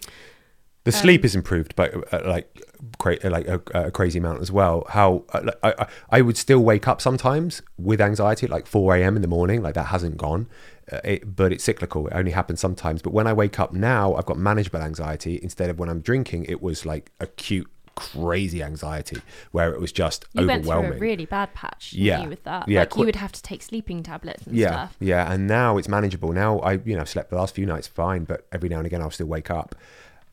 [0.86, 2.62] The sleep is improved by uh, like
[2.98, 4.86] cra- uh, like a, a crazy amount as well.
[4.90, 8.96] How uh, I, I I would still wake up sometimes with anxiety at like 4
[8.96, 9.16] a.m.
[9.16, 9.62] in the morning.
[9.62, 12.08] Like that hasn't gone, uh, it, but it's cyclical.
[12.08, 13.02] It only happens sometimes.
[13.02, 16.46] But when I wake up now, I've got manageable anxiety instead of when I'm drinking.
[16.46, 19.22] It was like acute, crazy anxiety
[19.52, 22.26] where it was just You went through a really bad patch, Yeah.
[22.28, 22.68] with that.
[22.68, 24.96] Yeah, like qu- you would have to take sleeping tablets and yeah, stuff.
[25.02, 26.32] yeah, and now it's manageable.
[26.32, 28.86] Now I, you know, I've slept the last few nights fine, but every now and
[28.86, 29.76] again I'll still wake up.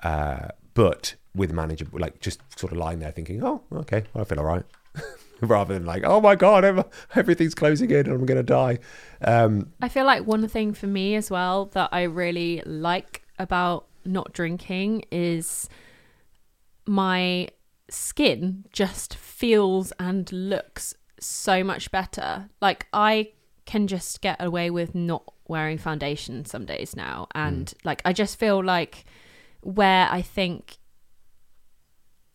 [0.02, 4.38] Uh, but with manageable, like just sort of lying there thinking, oh, okay, I feel
[4.38, 4.64] all right,
[5.40, 8.78] rather than like, oh my god, ev- everything's closing in and I'm gonna die.
[9.22, 13.86] Um, I feel like one thing for me as well that I really like about
[14.04, 15.68] not drinking is
[16.86, 17.48] my
[17.88, 22.48] skin just feels and looks so much better.
[22.60, 23.32] Like I
[23.64, 28.38] can just get away with not wearing foundation some days now and like I just
[28.38, 29.04] feel like
[29.60, 30.78] where I think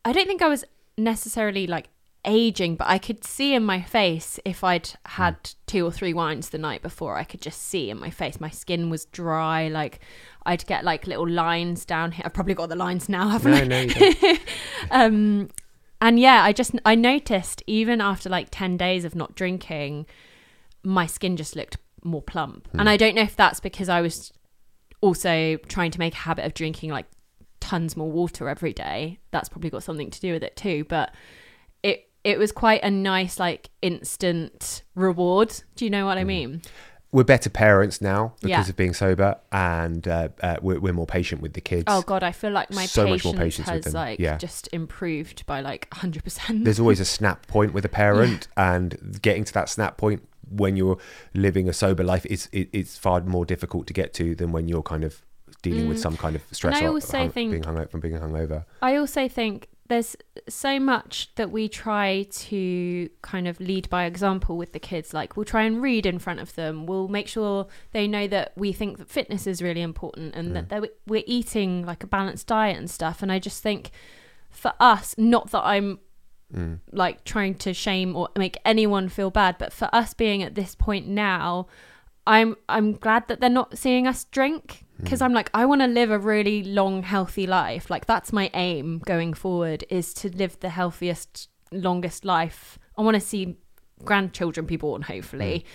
[0.04, 0.66] I don't think I was
[0.98, 1.90] necessarily like
[2.26, 6.50] aging, but I could see in my face if I'd had two or three wines
[6.50, 9.68] the night before, I could just see in my face my skin was dry.
[9.68, 10.00] Like
[10.46, 12.24] I'd get like little lines down here.
[12.26, 13.86] I've probably got the lines now, haven't no, I?
[13.86, 14.38] no,
[14.92, 15.50] um
[16.02, 20.06] and yeah i just i noticed even after like 10 days of not drinking
[20.84, 24.34] my skin just looked more plump and i don't know if that's because i was
[25.00, 27.06] also trying to make a habit of drinking like
[27.60, 31.14] tons more water every day that's probably got something to do with it too but
[31.84, 36.62] it it was quite a nice like instant reward do you know what i mean
[37.14, 38.70] we're better parents now because Yeah.
[38.70, 41.84] of being sober, and uh, uh, we're, we're more patient with the kids.
[41.88, 44.20] oh god i feel like my So much patience, more patience with has them, like
[44.20, 44.38] yeah.
[44.38, 49.44] just improved by like 100% there's always a snap point with a parent and getting
[49.44, 50.98] to that snap point when you're
[51.34, 54.70] living a sober life is it, it's far more difficult to get to than when
[54.70, 55.22] you're kind of
[55.62, 56.82] dealing with some kind of stress Mm.
[56.82, 58.64] I or also hung- think- being hung from being hungover.
[58.82, 60.16] I also think there's
[60.48, 65.14] so much that we try to kind of lead by example with the kids.
[65.14, 66.86] Like we'll try and read in front of them.
[66.86, 70.68] We'll make sure they know that we think that fitness is really important and that
[70.68, 70.70] mm.
[70.70, 73.22] they're, we're eating like a balanced diet and stuff.
[73.22, 73.92] And I just think
[74.50, 76.00] for us, not that I'm
[76.56, 76.80] mm.
[76.94, 80.74] like trying to shame or make anyone feel bad, but for us being at this
[80.74, 81.68] point now,
[82.26, 85.88] I'm I'm glad that they're not seeing us drink because I'm like I want to
[85.88, 87.90] live a really long healthy life.
[87.90, 92.78] Like that's my aim going forward is to live the healthiest longest life.
[92.98, 93.58] I want to see
[94.04, 95.66] grandchildren be born hopefully.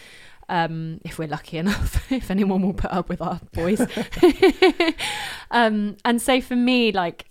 [0.48, 3.80] Um, if we're lucky enough, if anyone will put up with our boys.
[5.50, 7.26] um, and so for me, like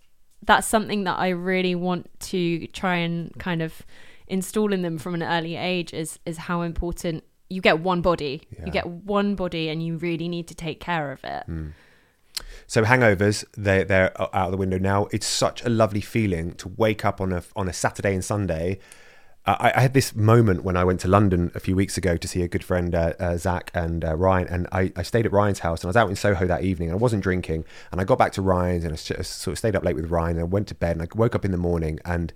[0.46, 3.86] that's something that I really want to try and kind of
[4.28, 8.42] install in them from an early age is is how important you get one body.
[8.52, 8.66] Yeah.
[8.66, 11.44] You get one body and you really need to take care of it.
[12.68, 15.08] So hangovers, they they're out of the window now.
[15.12, 18.80] It's such a lovely feeling to wake up on a on a Saturday and Sunday.
[19.46, 22.18] Uh, I, I had this moment when I went to London a few weeks ago
[22.18, 25.28] to see a good friend, uh, uh, Zach and uh, Ryan, and I, I stayed
[25.28, 26.90] at Ryan's house and I was out in Soho that evening.
[26.90, 29.76] And I wasn't drinking, and I got back to Ryan's and I sort of stayed
[29.76, 30.38] up late with Ryan.
[30.38, 32.34] And I went to bed and I woke up in the morning and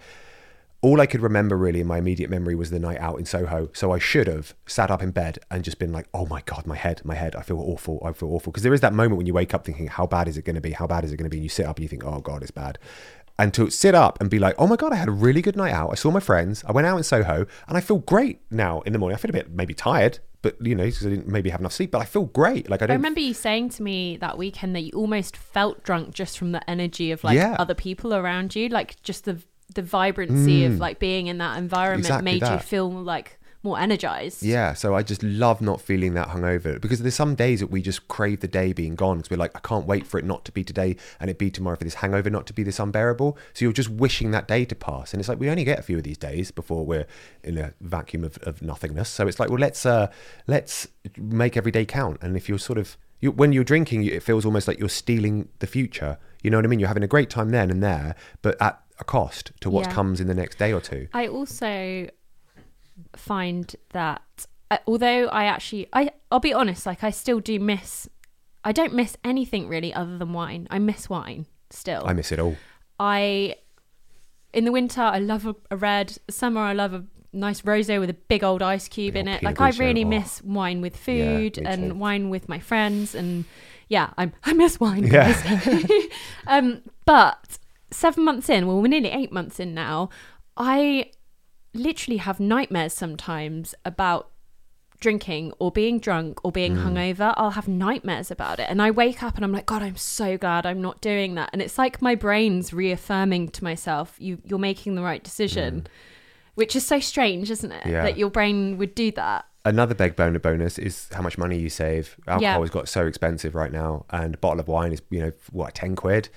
[0.82, 3.70] all I could remember really in my immediate memory was the night out in Soho.
[3.74, 6.66] So I should have sat up in bed and just been like, oh my God,
[6.66, 7.36] my head, my head.
[7.36, 8.02] I feel awful.
[8.06, 8.52] I feel awful.
[8.52, 10.56] Because there is that moment when you wake up thinking, how bad is it going
[10.56, 10.72] to be?
[10.72, 11.38] How bad is it going to be?
[11.38, 12.80] And you sit up and you think, oh God, it's bad.
[13.38, 15.56] And to sit up and be like, oh my God, I had a really good
[15.58, 15.92] night out.
[15.92, 16.64] I saw my friends.
[16.66, 19.16] I went out in Soho and I feel great now in the morning.
[19.16, 21.74] I feel a bit maybe tired, but you know, 'cause I didn't maybe have enough
[21.74, 22.70] sleep, but I feel great.
[22.70, 22.98] Like I I don't.
[22.98, 26.70] remember you saying to me that weekend that you almost felt drunk just from the
[26.70, 27.56] energy of like Yeah.
[27.60, 29.42] other people around you, like just the
[29.74, 32.22] the vibrancy of like being in that environment Mm.
[32.22, 34.42] Exactly made you feel like more energized.
[34.42, 37.82] Yeah, so I just love not feeling that hungover because there's some days that we
[37.82, 40.46] just crave the day being gone because we're like, I can't wait for it not
[40.46, 43.38] to be today and it be tomorrow for this hangover not to be this unbearable.
[43.54, 45.84] So you're just wishing that day to pass, and it's like we only get a
[45.84, 47.06] few of these days before we're
[47.44, 49.10] in a vacuum of, of nothingness.
[49.10, 50.10] So it's like, well, let's uh,
[50.48, 52.18] let's make every day count.
[52.22, 55.50] And if you're sort of you, when you're drinking, it feels almost like you're stealing
[55.60, 56.18] the future.
[56.42, 56.80] You know what I mean?
[56.80, 59.94] You're having a great time then and there, but at a cost to what Yeah.
[59.94, 61.08] comes in the next day or two.
[61.14, 62.10] I also
[63.16, 68.08] find that uh, although I actually I I'll be honest, like I still do miss
[68.64, 70.68] I don't miss anything really other than wine.
[70.70, 72.04] I miss wine still.
[72.06, 72.58] I miss it all.
[73.00, 73.56] I
[74.54, 76.18] in the winter I love a, a red.
[76.30, 79.44] Summer I love a nice rosé with a big old ice cube Big in it.
[79.44, 80.08] Like I really oh.
[80.10, 81.96] miss wine with food me and too.
[81.96, 83.46] wine with my friends and
[83.88, 85.08] yeah, I'm I miss wine.
[85.08, 85.88] Yeah.
[86.48, 87.58] um, but
[87.92, 90.10] seven months in, well, we're nearly eight months in now.
[90.58, 91.12] I
[91.74, 94.32] literally have nightmares sometimes about
[95.00, 96.84] drinking or being drunk or being mm.
[96.84, 97.34] hungover.
[97.38, 100.38] I'll have nightmares about it, and I wake up and I'm like, God, I'm so
[100.38, 101.50] glad I'm not doing that.
[101.54, 105.82] And it's like my brain's reaffirming to myself, you you're making the right decision.
[105.82, 105.88] Mm.
[106.56, 107.86] Which is so strange, isn't it?
[107.86, 108.04] Yeah.
[108.04, 109.46] That your brain would do that.
[109.64, 112.18] Another big boner bonus is how much money you save.
[112.28, 112.60] Alcohol Yeah.
[112.60, 115.76] has got so expensive right now, and a bottle of wine is you know what
[115.76, 116.28] ten quid.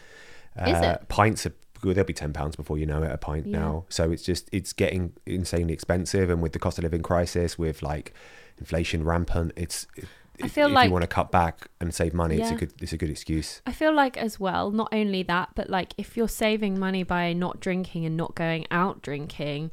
[0.56, 1.08] Uh, it?
[1.08, 3.10] Pints are they'll be ten pounds before you know it.
[3.10, 3.58] A pint Yeah.
[3.58, 7.58] now, so it's just it's getting insanely expensive, and with the cost of living crisis,
[7.58, 8.14] with like
[8.58, 9.86] inflation rampant, it's.
[9.96, 10.06] It,
[10.42, 12.72] I feel if like- you want to cut back and save money, it's a good
[12.80, 13.60] it's a good excuse.
[13.66, 17.32] I feel like as well, not only that, but like if you're saving money by
[17.32, 19.72] not drinking and not going out drinking,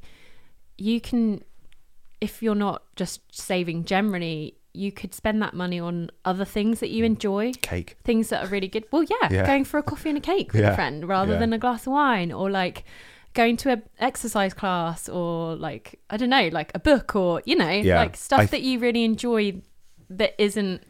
[0.78, 1.44] you can
[2.20, 6.89] if you're not just saving generally, you could spend that money on other things that
[6.89, 7.07] you mm.
[7.07, 7.51] enjoy.
[7.61, 7.97] Cake.
[8.03, 8.86] Things that are really good.
[8.91, 9.45] Well, yeah, Yeah.
[9.45, 10.72] going for a coffee and a cake with Yeah.
[10.72, 11.39] a friend rather Yeah.
[11.39, 12.84] than a glass of wine or like
[13.34, 17.55] going to a exercise class or like I don't know, like a book or you
[17.55, 19.61] know, like stuff th- that you really enjoy
[20.09, 20.82] that isn't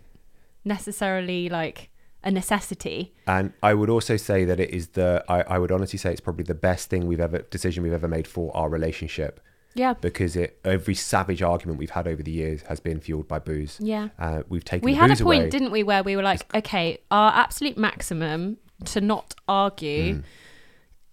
[0.65, 1.89] necessarily like
[2.23, 3.13] a necessity.
[3.27, 6.21] And I would also say that it is the I, I would honestly say it's
[6.21, 9.39] probably the best thing we've ever decision we've ever made for our relationship
[9.75, 9.93] Yeah.
[9.93, 13.77] because it every savage argument we've had over the years has been fueled by booze.
[13.79, 14.09] Yeah.
[14.17, 15.49] Uh, we've taken We had a point, away.
[15.49, 20.23] didn't we, where we were like, okay, our absolute maximum to not argue Mm.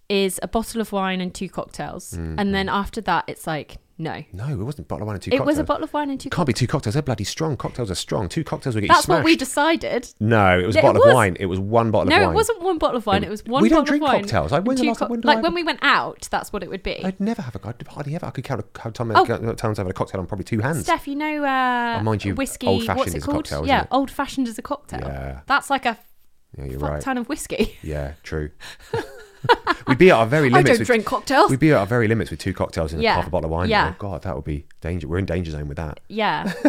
[0.09, 2.13] is a bottle of wine and two cocktails.
[2.13, 4.23] And then after that, it's like, no.
[4.33, 5.47] No, it wasn't a bottle of wine and two It cocktails.
[5.47, 6.93] was a bottle of wine and two Can't be two cocktails.
[6.93, 7.57] They're bloody strong.
[7.57, 8.29] Cocktails are strong.
[8.29, 10.09] Two cocktails will get That's you what we decided.
[10.19, 11.09] No, it was a Yeah, it bottle was.
[11.09, 11.37] of wine.
[11.39, 12.31] It was one bottle of No, wine.
[12.31, 13.23] it wasn't one bottle of wine.
[13.23, 14.21] It was one We don't bottle drink of wine.
[14.21, 14.51] cocktails.
[14.53, 15.79] I- and when's the two last- co- when did I like have when we went
[15.81, 17.01] out, that's what it would be.
[17.03, 18.25] I'd never have a I'd hardly ever.
[18.27, 19.25] I could count how time Oh.
[19.25, 20.81] times I've had a cocktail on probably two hands.
[20.83, 22.67] Steph, you know, uh, Oh, mind you, whiskey.
[22.67, 23.37] old-fashioned what's it is a called?
[23.45, 23.87] cocktail, isn't yeah, it?
[23.91, 24.99] old fashioned is a cocktail.
[25.01, 25.39] Yeah.
[25.47, 25.97] That's like a
[26.57, 27.01] yeah, you're fuck right.
[27.01, 27.77] ton of whiskey.
[27.81, 28.51] Yeah, true.
[29.87, 30.69] We'd be at our very limits.
[30.69, 31.49] I don't with, drink cocktails.
[31.49, 33.13] We'd be at our very limits with two cocktails and Yeah.
[33.13, 33.69] a half a bottle of wine.
[33.69, 33.93] Yeah.
[33.93, 35.07] Oh god, that would be danger.
[35.07, 35.99] We're in danger zone with that.
[36.07, 36.51] Yeah.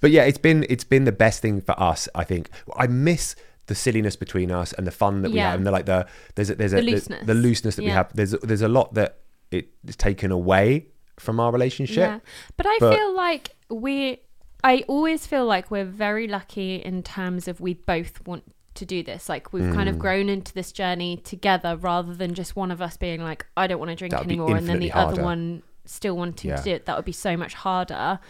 [0.00, 2.08] But yeah, it's been it's been the best thing for us.
[2.14, 3.34] I think I miss
[3.66, 5.50] the silliness between us and the fun that we Yeah.
[5.50, 7.26] have, and the, like the there's a, there's a The the looseness.
[7.26, 8.14] the looseness that we have.
[8.14, 9.18] There's there's a lot that
[9.50, 10.86] it is taken away
[11.18, 11.96] from our relationship.
[11.96, 12.18] Yeah.
[12.56, 14.20] But I But- feel like we
[14.62, 18.44] I always feel like we're very lucky in terms of we both want
[18.74, 19.28] to do this.
[19.28, 20.00] Like we've kind of Mm.
[20.00, 23.78] grown into this journey together rather than just one of us being like, I don't
[23.78, 26.56] want to drink anymore and then the infinitely other one still wanting Yeah.
[26.56, 26.86] to do it.
[26.86, 28.20] That would be so much harder.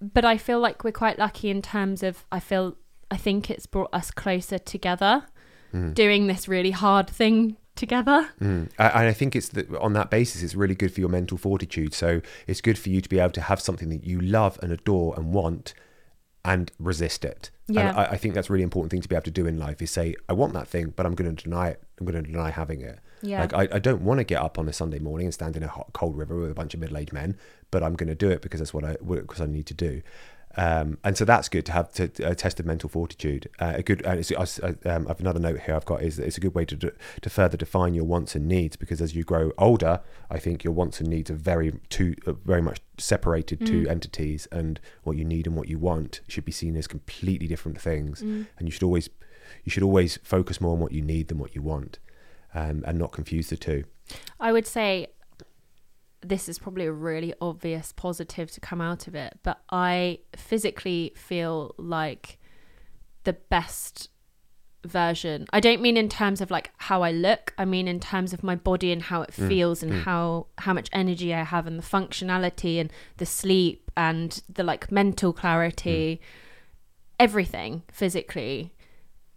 [0.00, 2.76] But I feel like we're quite lucky in terms of I feel
[3.10, 5.24] I think it's brought us closer together
[5.92, 8.28] doing this really hard thing together.
[8.40, 8.70] Mm.
[8.78, 11.36] I- And I think it's that on that basis, it's really good for your mental
[11.38, 11.92] fortitude.
[11.94, 14.72] So it's good for you to be able to have something that you love and
[14.72, 15.74] adore and want,
[16.44, 17.50] and resist it.
[17.66, 17.90] Yeah.
[17.90, 19.82] And I, I think that's really important thing to be able to do in life
[19.82, 21.82] is say, I want that thing, but I'm going to deny it.
[21.98, 23.00] I'm going to deny having it.
[23.22, 23.40] Yeah.
[23.40, 25.62] Like I, I don't want to get up on a Sunday morning and stand in
[25.62, 27.36] a hot, cold river with a bunch of middle-aged men,
[27.70, 30.02] but I'm going to do it because that's what I because I need to do.
[30.58, 33.48] Um, and so that's good to have to, a test of mental fortitude.
[33.60, 36.36] Uh, a good, it's, I, um, I've another note here I've got is that it's
[36.36, 39.52] a good way to to further define your wants and needs because as you grow
[39.56, 43.86] older, I think your wants and needs are very two uh, very much separated two
[43.88, 47.80] entities, and what you need and what you want should be seen as completely different
[47.80, 48.20] things.
[48.20, 49.08] And you should always
[49.62, 52.00] you should always focus more on what you need than what you want,
[52.52, 53.84] um, and not confuse the two.
[54.40, 55.06] I would say
[56.20, 61.12] this is probably a really obvious positive to come out of it, but I physically
[61.16, 62.38] feel like
[63.24, 64.08] the best
[64.84, 65.46] version.
[65.52, 68.42] I don't mean in terms of like how I look, I mean in terms of
[68.42, 69.48] my body and how it mm.
[69.48, 70.02] feels and mm.
[70.02, 74.90] how how much energy I have and the functionality and the sleep and the like
[74.90, 76.20] mental clarity.
[76.20, 76.26] Mm.
[77.20, 78.72] Everything physically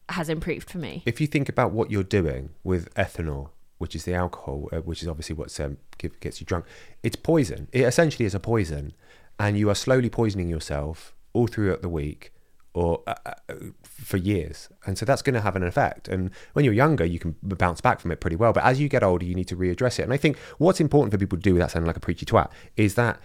[0.10, 1.04] has improved for me.
[1.06, 3.50] if you think about what you're doing with ethanol,
[3.82, 5.78] which is the alcohol, uh, which is obviously what um,
[6.20, 6.66] gets you drunk,
[7.02, 7.68] it's poison.
[7.72, 8.94] It essentially is a poison,
[9.40, 12.32] and you are slowly poisoning yourself all throughout the week
[12.76, 16.08] or uh, uh, for years, and so that's going to have an effect.
[16.08, 18.88] And when you're younger, you can bounce back from it pretty well, but as you
[18.88, 20.04] get older, you need to readdress it.
[20.04, 22.52] And I think what's important for people to do without sounding like a preachy twat
[22.78, 23.20] is that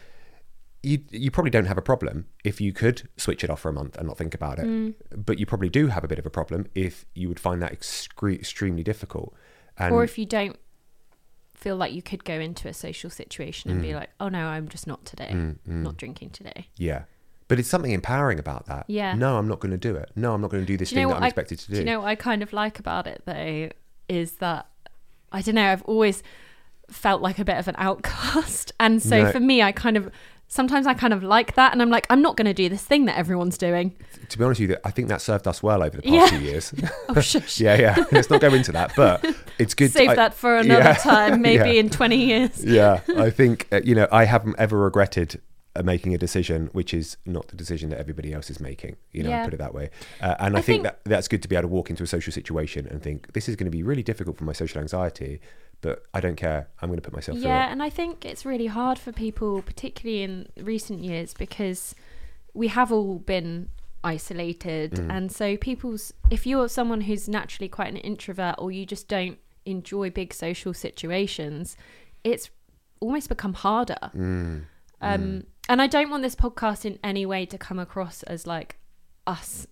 [0.82, 3.72] you you probably don't have a problem if you could switch it off for a
[3.74, 4.66] month and not think about it.
[5.14, 7.72] But you probably do have a bit of a problem if you would find that
[7.72, 9.34] excre- extremely difficult.
[9.78, 10.56] And or if you don't
[11.54, 13.96] feel like you could go into a social situation and be Mm.
[13.96, 15.54] like, "Oh no, I'm just not today.
[15.66, 17.02] Not drinking today." yeah,
[17.48, 18.84] But it's something empowering about that.
[18.88, 19.14] Yeah.
[19.14, 20.10] No, I'm not going to do it.
[20.16, 21.72] No, I'm not going to do this Do thing that I'm I- expected to do.
[21.74, 23.70] Do you know what I kind of like about it though?
[24.08, 24.66] Is that
[25.32, 25.70] I don't know.
[25.72, 26.22] I've always
[26.90, 29.32] felt like a bit of an outcast, and so No.
[29.32, 30.10] for me, I kind of
[30.48, 32.82] sometimes I kind of like that, and I'm like, I'm not going to do this
[32.84, 33.94] thing that everyone's doing.
[34.28, 36.38] to be honest with you, I think that served us well over the past Yeah.
[36.38, 36.74] few years.
[37.08, 37.60] Oh shush.
[37.60, 38.04] yeah, yeah.
[38.12, 39.24] Let's not go into that, but
[39.58, 39.90] it's good.
[39.92, 40.94] Save I- that for another Yeah.
[40.94, 41.80] time, maybe Yeah.
[41.80, 42.64] in 20 years.
[42.64, 45.40] yeah, I think uh, you know I haven't ever regretted
[45.76, 48.96] uh, making a decision which is not the decision that everybody else is making.
[49.12, 49.44] You know, Yeah.
[49.44, 49.90] put it that way.
[50.22, 52.02] Uh, and I, I think, think- that that's good to be able to walk into
[52.02, 54.80] a social situation and think this is going to be really difficult for my social
[54.80, 55.40] anxiety,
[55.86, 56.68] but I don't care.
[56.82, 60.24] I'm going to put myself Yeah, and I think it's really hard for people, particularly
[60.24, 61.94] in recent years, because
[62.54, 63.68] we have all been
[64.02, 64.94] isolated.
[64.94, 65.12] Mm.
[65.12, 69.38] And so, people's, if you're someone who's naturally quite an introvert or you just don't
[69.64, 71.76] enjoy big social situations,
[72.24, 72.50] it's
[72.98, 74.10] almost become harder.
[74.12, 74.64] Mm.
[75.00, 78.80] Um, And I don't want this podcast in any way to come across as like
[79.24, 79.68] us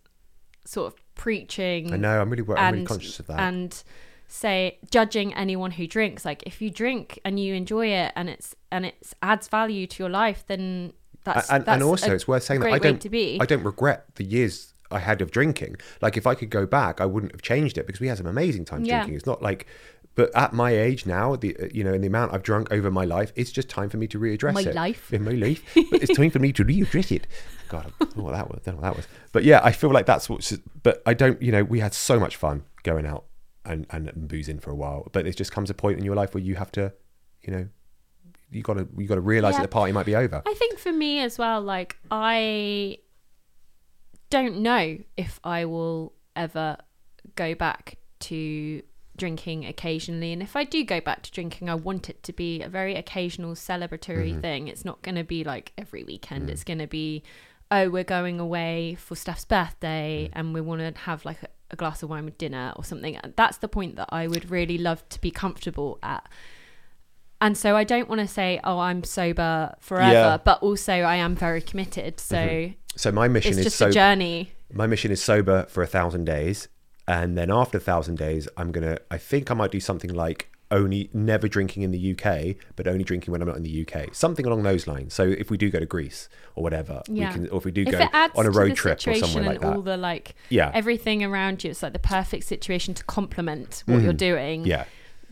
[0.64, 2.20] sort of preaching I know.
[2.20, 3.40] I'm really, I'm really conscious of that.
[3.40, 3.82] and
[4.26, 8.54] say judging anyone who drinks like if you drink and you enjoy it and it's
[8.72, 10.92] and it adds value to your life then
[11.24, 13.62] that's and, that's and also it's worth saying that I don't to be I don't
[13.62, 15.76] regret the years I had of drinking.
[16.00, 18.26] Like if I could go back, I wouldn't have changed it because we had some
[18.26, 18.98] amazing times Yeah.
[18.98, 19.14] drinking.
[19.16, 19.66] It's not like,
[20.14, 22.90] but at my age now, the uh, you know, in the amount I've drunk over
[22.90, 24.74] my life, it's just time for me to readdress My it.
[24.74, 25.12] life.
[25.12, 25.62] in my life.
[25.90, 27.26] But it's time for me to readdress it.
[27.68, 28.60] God, I don't know what that was.
[28.62, 29.08] Don't know what that was.
[29.32, 30.52] But yeah, I feel like that's what's.
[30.82, 31.40] But I don't.
[31.42, 33.24] You know, we had so much fun going out
[33.64, 35.08] and and boozing for a while.
[35.12, 36.92] But it just comes a point in your life where you have to,
[37.42, 37.68] you know.
[38.50, 39.60] You gotta you gotta realize Yeah.
[39.60, 40.42] that the party might be over.
[40.46, 42.98] I think for me as well, like I
[44.30, 46.76] don't know if I will ever
[47.36, 48.82] go back to
[49.16, 50.32] drinking occasionally.
[50.32, 52.94] And if I do go back to drinking, I want it to be a very
[52.96, 54.40] occasional celebratory Mm-hmm.
[54.40, 54.68] thing.
[54.68, 56.48] It's not going to be like every weekend.
[56.48, 56.52] Mm.
[56.52, 57.22] It's going to be,
[57.70, 60.38] oh, we're going away for Steph's birthday Mm.
[60.38, 63.18] and we want to have like a, a glass of wine with dinner or something.
[63.36, 66.26] That's the point that I would really love to be comfortable at.
[67.40, 70.36] And so I don't want to say, oh, I'm sober forever, Yeah.
[70.38, 72.18] but also I am very committed.
[72.18, 72.72] So mm-hmm.
[72.96, 74.52] So my mission it's is just so a journey.
[74.72, 76.68] my mission is sober for a thousand days,
[77.08, 78.98] and then after a thousand days, I'm gonna.
[79.10, 83.04] I think I might do something like only never drinking in the UK, but only
[83.04, 85.14] drinking when I'm not in the UK, something along those lines.
[85.14, 87.28] So if we do go to Greece or whatever, Yeah.
[87.28, 89.44] we can, or if we do if go on a road the trip or somewhere
[89.44, 89.76] like and that.
[89.76, 90.70] all the like Yeah.
[90.74, 94.18] everything around you, it's like the perfect situation to complement what you're mm.
[94.18, 94.66] doing.
[94.66, 94.84] Yeah,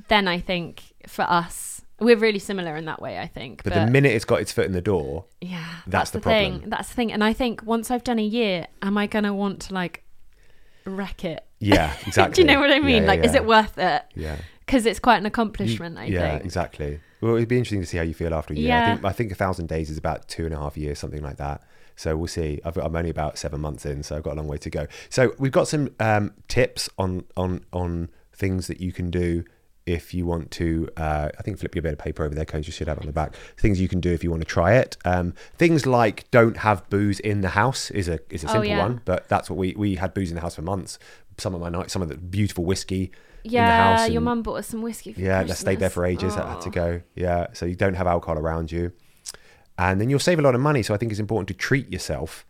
[0.09, 3.18] Then I think for us, we're really similar in that way.
[3.18, 3.64] I think.
[3.64, 6.53] but, the minute it's got its foot in the door, yeah, that's the thing.
[6.53, 6.70] problem.
[6.70, 7.12] That's the thing.
[7.12, 10.05] And I think once I've done a year, am I gonna want to like
[10.84, 11.45] wreck it?
[11.61, 12.34] yeah, exactly.
[12.36, 13.05] Do you know what I mean?
[13.05, 14.03] yeah, like, is it worth it?
[14.14, 14.36] Yeah.
[14.67, 15.99] Because it's quite an You- accomplishment.
[15.99, 16.45] I yeah, think.
[16.45, 17.01] exactly.
[17.21, 18.73] Well, it'd be interesting to see how you feel after a year.
[18.73, 18.95] I Yeah.
[18.95, 21.37] think I think a thousand days is about two and a half years, something like
[21.37, 21.63] that.
[21.95, 22.61] So we'll see.
[22.65, 24.87] I've, I'm only about seven months in, so I've got a long way to go.
[25.11, 29.45] So we've got some um, tips on on on things that you can do
[29.85, 30.89] if you want to.
[30.97, 32.67] Uh, I think flip your bit of paper over there, coach.
[32.67, 33.37] You should have it on the back.
[33.59, 34.97] Things you can do if you want to try it.
[35.05, 38.65] Um, things like don't have booze in the house is a is a Oh, simple
[38.69, 38.79] yeah.
[38.79, 40.99] one, but that's what we we had booze in the house for months.
[41.39, 43.13] Some of my nights, some of the beautiful whiskey.
[43.45, 45.12] Yeah, your mum bought us some whiskey.
[45.12, 46.36] For yeah, that stayed there for ages.
[46.36, 47.03] I had to go.
[47.14, 48.93] Yeah, so you don't have alcohol around you,
[49.78, 50.82] and then you'll save a lot of money.
[50.82, 52.47] So I think it's important to treat yourself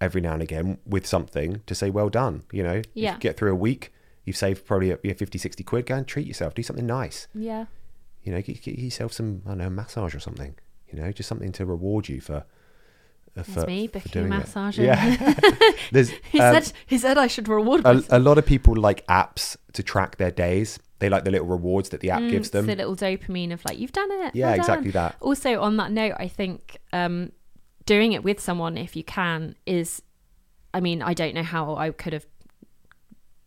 [0.00, 3.14] every now and again with something to say, "Well done." You know, Yeah.
[3.14, 3.92] you get through a week.
[4.24, 5.86] You've saved probably yeah, 50, 60 quid.
[5.86, 6.54] Go and treat yourself.
[6.54, 7.28] Do something nice.
[7.34, 7.66] Yeah.
[8.24, 10.56] You know, get, get yourself some, I don't know, massage or something.
[10.90, 12.44] You know, just something to reward you for.
[13.36, 14.28] Uh, For, That's me, booking it.
[14.28, 14.78] massage.
[14.78, 15.34] Yeah,
[15.92, 19.06] there's He um, said he said I should reward a, a lot of people like
[19.06, 20.78] apps to track their days.
[20.98, 22.66] They like the little rewards that the app Mm, gives them.
[22.66, 24.34] The little dopamine of like you've done it.
[24.34, 24.60] Yeah, well done.
[24.60, 25.16] exactly that.
[25.20, 27.32] Also, on that note, I think um,
[27.84, 30.00] doing it with someone, if you can, is.
[30.72, 32.26] I mean, I don't know how I could have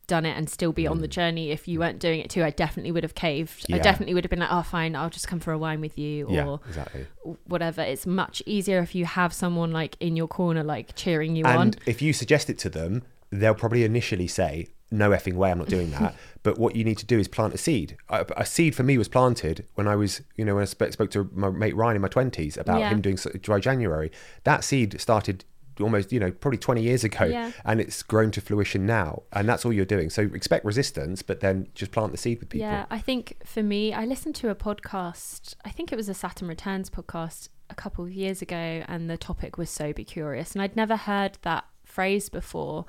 [0.10, 2.44] done it and still be on the journey if you weren't doing it too.
[2.44, 3.66] I definitely would have caved.
[3.72, 3.84] I Mm.
[3.84, 6.26] Definitely would have been like, "Oh, fine, I'll just come for a wine with you,"
[6.26, 7.06] or yeah, exactly.
[7.46, 7.82] whatever.
[7.82, 11.76] It's much easier if you have someone like in your corner, like cheering you on.
[11.86, 15.70] If you suggest it to them, they'll probably initially say, "No effing way, I'm not
[15.70, 17.96] doing that." but what you need to do is plant a seed.
[18.10, 20.92] A, a seed for me was planted when I was, you know, when I sp-
[20.92, 22.90] spoke to my mate Ryan in my twenties about Yeah.
[22.90, 24.12] him doing dry January.
[24.46, 25.46] That seed started
[25.80, 27.52] almost, you know, probably 20 years ago, Yeah.
[27.66, 29.24] and it's grown to fruition now.
[29.34, 30.10] And that's all you're doing.
[30.10, 32.68] So expect resistance, but then just plant the seed with people.
[32.68, 35.56] Yeah, I think for me, I listened to a podcast.
[35.66, 39.18] I think it was a Saturn Returns podcast a couple of years ago, and the
[39.18, 42.86] topic was "Sober Curious," and I'd never heard that phrase before.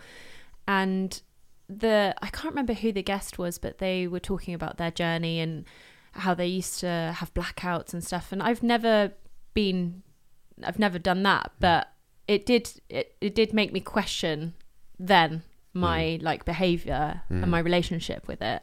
[0.66, 1.20] And
[1.68, 5.40] the I can't remember who the guest was, but they were talking about their journey
[5.40, 5.64] and
[6.12, 8.32] how they used to have blackouts and stuff.
[8.32, 9.12] And I've never
[9.54, 10.02] been,
[10.64, 11.92] I've never done that, but
[12.34, 14.54] it did it, it did make me question
[14.98, 15.42] then
[15.74, 16.22] my Mm.
[16.22, 18.60] like behavior and my relationship with it.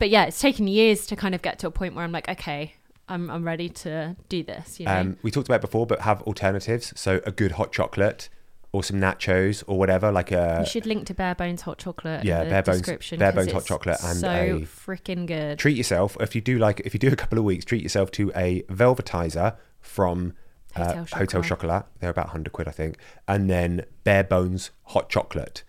[0.00, 2.28] But yeah, it's taken years to kind of get to a point where I'm like,
[2.36, 2.74] okay,
[3.08, 4.80] I'm I'm ready to do this.
[4.80, 6.92] You know, Um, we talked about it before, but have alternatives.
[6.96, 8.28] So a good hot chocolate
[8.72, 12.24] or some nachos or whatever, like a you should link to Bare Bones hot chocolate.
[12.24, 15.58] yeah, in the Bare Bones- description Bare Bones hot chocolate and so a- freaking good.
[15.60, 16.16] treat yourself.
[16.20, 18.62] If you do like, if you do a couple of weeks, treat yourself to a
[18.62, 20.32] velvetizer from
[20.76, 21.48] uh, Hotel Hotel Chocolat.
[21.48, 21.86] Chocolat.
[22.00, 22.98] They're about hundred quid, I think,
[23.28, 25.62] and then Bare Bones hot chocolate.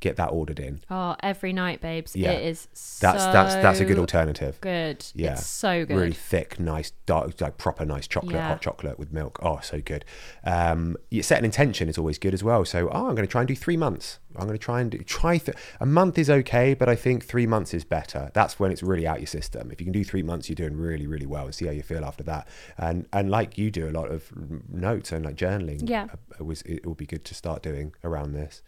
[0.00, 0.80] Get that ordered in.
[0.90, 2.14] Oh, every night, babes.
[2.14, 2.32] Yeah.
[2.32, 2.68] It is
[3.00, 4.60] That's that's that's a good alternative.
[4.60, 5.06] Good.
[5.14, 5.96] Yeah, It's so good.
[5.96, 8.48] Really thick, nice, dark, like proper nice chocolate, Yeah.
[8.48, 9.38] hot chocolate with milk.
[9.42, 10.04] Oh, so good.
[10.44, 12.64] Um, you set an intention is always good as well.
[12.66, 14.18] So, oh, I'm going to try and do three months.
[14.36, 17.24] I'm going to try and do, try th- a month is okay, but I think
[17.24, 18.30] three months is better.
[18.34, 19.70] That's when it's really out your system.
[19.70, 21.82] If you can do three months, you're doing really, really well, and see how you
[21.82, 22.46] feel after that.
[22.76, 24.30] And and like you do a lot of
[24.68, 25.88] notes and like journaling.
[25.88, 26.04] Yeah.
[26.12, 28.60] uh, It was it would be good to start doing around this.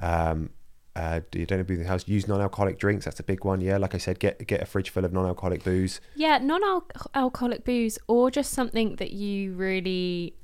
[0.00, 0.50] Um,
[0.96, 2.06] uh, you don't leave the house.
[2.06, 3.04] Use non-alcoholic drinks.
[3.04, 3.60] That's a big one.
[3.60, 6.00] Yeah, like I said, get get a fridge full of non-alcoholic booze.
[6.14, 10.34] Yeah, non-alcoholic booze or just something that you really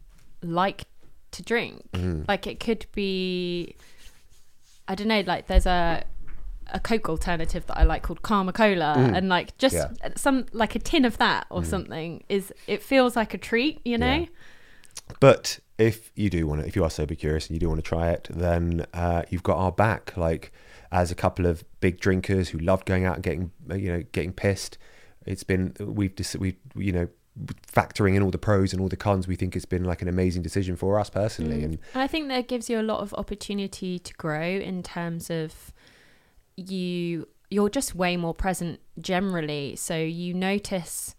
[0.42, 0.86] like
[1.32, 1.88] to drink.
[1.92, 2.26] Mm.
[2.26, 3.76] Like it could be,
[4.88, 5.20] I don't know.
[5.20, 6.02] Like there's a
[6.72, 9.96] a Coke alternative that I like called Karma Cola, and like just Mm.
[10.02, 10.08] Yeah.
[10.08, 10.18] Mm.
[10.18, 13.98] some like a tin of that or something is it feels like a treat, you
[13.98, 14.20] know.
[14.20, 14.26] Yeah.
[15.20, 17.78] But if you do want to, if you are sober curious and you do want
[17.78, 20.16] to try it, then uh, you've got our back.
[20.16, 20.52] Like
[20.92, 24.02] as a couple of big drinkers who love going out and getting, uh, you know,
[24.12, 24.76] getting pissed.
[25.26, 27.08] It's been we've dis- we you know
[27.66, 29.26] factoring in all the pros and all the cons.
[29.26, 31.62] We think it's been like an amazing decision for us personally.
[31.62, 35.30] And And I think that gives you a lot of opportunity to grow in terms
[35.30, 35.72] of
[36.56, 39.76] you you're just way more present generally.
[39.76, 41.16] So you notice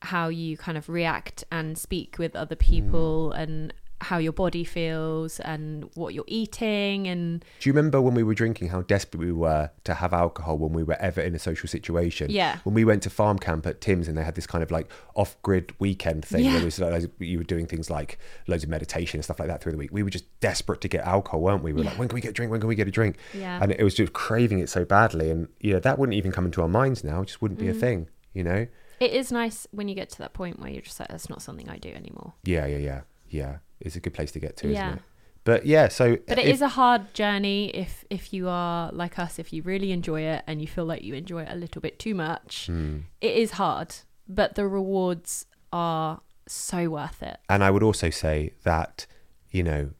[0.00, 3.72] how you kind of react and speak with other people and
[4.04, 8.34] how your body feels and what you're eating and do you remember when we were
[8.34, 11.68] drinking how desperate we were to have alcohol when we were ever in a social
[11.68, 12.30] situation?
[12.30, 12.58] Yeah.
[12.64, 14.90] When we went to farm camp at Tim's and they had this kind of like
[15.14, 16.60] off-grid weekend thing where Yeah.
[16.62, 19.62] it was like you were doing things like loads of meditation and stuff like that
[19.62, 19.90] through the week.
[19.92, 21.72] We were just desperate to get alcohol, weren't we?
[21.72, 22.50] We were like, when can we get a drink?
[22.50, 23.16] When can we get a drink?
[23.34, 23.58] Yeah.
[23.62, 26.60] And it was just craving it so badly, and yeah, that wouldn't even come into
[26.62, 27.22] our minds now.
[27.22, 27.70] It just wouldn't be Mm.
[27.70, 28.66] a thing, you know?
[29.00, 31.42] it is nice when you get to that point where you're just like that's not
[31.42, 32.34] something I do anymore.
[32.44, 33.56] Yeah, yeah, yeah, yeah.
[33.84, 34.86] It's a good place to get to, Yeah.
[34.86, 35.02] isn't it?
[35.44, 39.18] But yeah, so But it if- is a hard journey if if you are like
[39.18, 41.80] us, if you really enjoy it and you feel like you enjoy it a little
[41.82, 42.66] bit too much.
[42.66, 42.98] Hmm.
[43.20, 43.94] It is hard,
[44.28, 47.38] but the rewards are so worth it.
[47.48, 49.06] and I would also say that
[49.50, 49.90] you know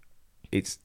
[0.52, 0.78] it's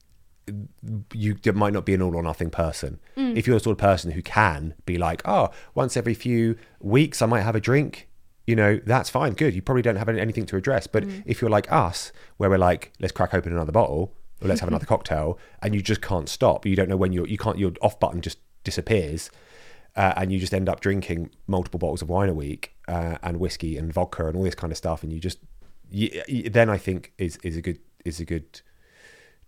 [1.12, 2.98] you might not be an all or nothing person.
[3.16, 7.20] If you're the sort of person who can be like, oh, once every few weeks
[7.20, 8.07] I might have a drink,
[8.48, 9.54] you know, that's fine, good.
[9.54, 10.86] You probably don't have any- anything to address.
[10.86, 14.60] But if you're like us, where we're like, let's crack open another bottle or let's
[14.60, 16.64] have another cocktail, and you just can't stop.
[16.64, 19.30] You don't know when your you can't your off button just disappears.
[19.96, 23.38] Uh, and you just end up drinking multiple bottles of wine a week uh, and
[23.38, 25.40] whiskey and vodka and all this kind of stuff, and you just
[25.92, 28.62] y y then I think is is a good is a good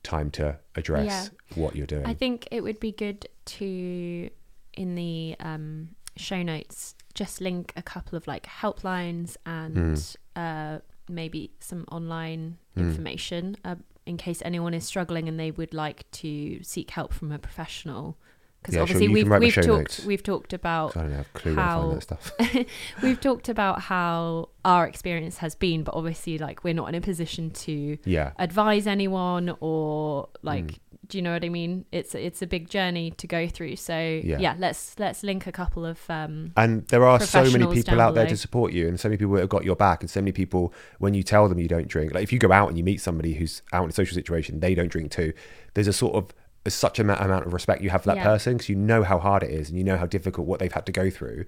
[0.02, 2.04] time to address what you're doing.
[2.04, 4.28] I think it would be good to
[4.74, 11.50] in the um, show notes just link a couple of like helplines and uh, maybe
[11.60, 13.74] some online information uh,
[14.06, 18.16] in case anyone is struggling and they would like to seek help from a professional.
[18.62, 20.04] Because Yeah, obviously can we've we've talked notes.
[20.04, 22.32] we've talked about 'Cause I don't have a clue how that stuff.
[23.02, 27.00] we've talked about how our experience has been, but obviously like we're not in a
[27.00, 28.32] position to Yeah.
[28.38, 30.78] advise anyone or like Mm.
[31.08, 31.86] do you know what I mean?
[31.90, 33.76] It's it's a big journey to go through.
[33.76, 34.38] So Yeah.
[34.38, 38.14] yeah, let's let's link a couple of um And there are so many people out
[38.14, 40.20] there to support you, and so many people that have got your back, and so
[40.20, 42.76] many people when you tell them you don't drink, like if you go out and
[42.76, 45.32] you meet somebody who's out in a social situation, they don't drink too.
[45.72, 46.34] There's a sort of
[46.68, 48.24] such a amount of respect you have for that Yeah.
[48.24, 50.72] person because you know how hard it is, and you know how difficult what they've
[50.72, 51.44] had to go through,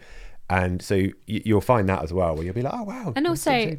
[0.49, 3.77] and so you'll find that as well, where you'll be like, oh wow, And also-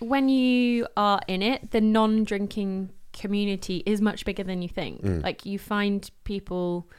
[0.00, 5.02] when you are in it, the non-drinking community is much bigger than you think.
[5.02, 5.22] Mm.
[5.22, 6.90] Like you find people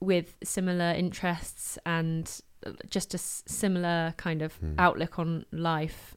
[0.00, 2.40] with similar interests and
[2.88, 4.74] just a s- similar kind of Mm.
[4.78, 6.16] outlook on life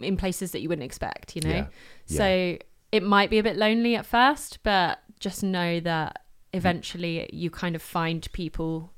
[0.00, 1.50] in places that you wouldn't expect, you know.
[1.50, 1.66] Yeah.
[2.08, 2.16] Yeah.
[2.18, 2.58] So
[2.90, 7.74] it might be a bit lonely at first, but just know that eventually you kind
[7.74, 8.92] of find people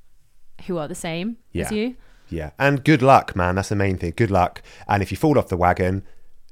[0.67, 1.97] who are the same as you.
[2.31, 3.57] Yeah, and good luck, man.
[3.57, 4.15] That's the main thing.
[4.17, 4.63] Good luck.
[4.89, 6.03] And if you fall off the wagon,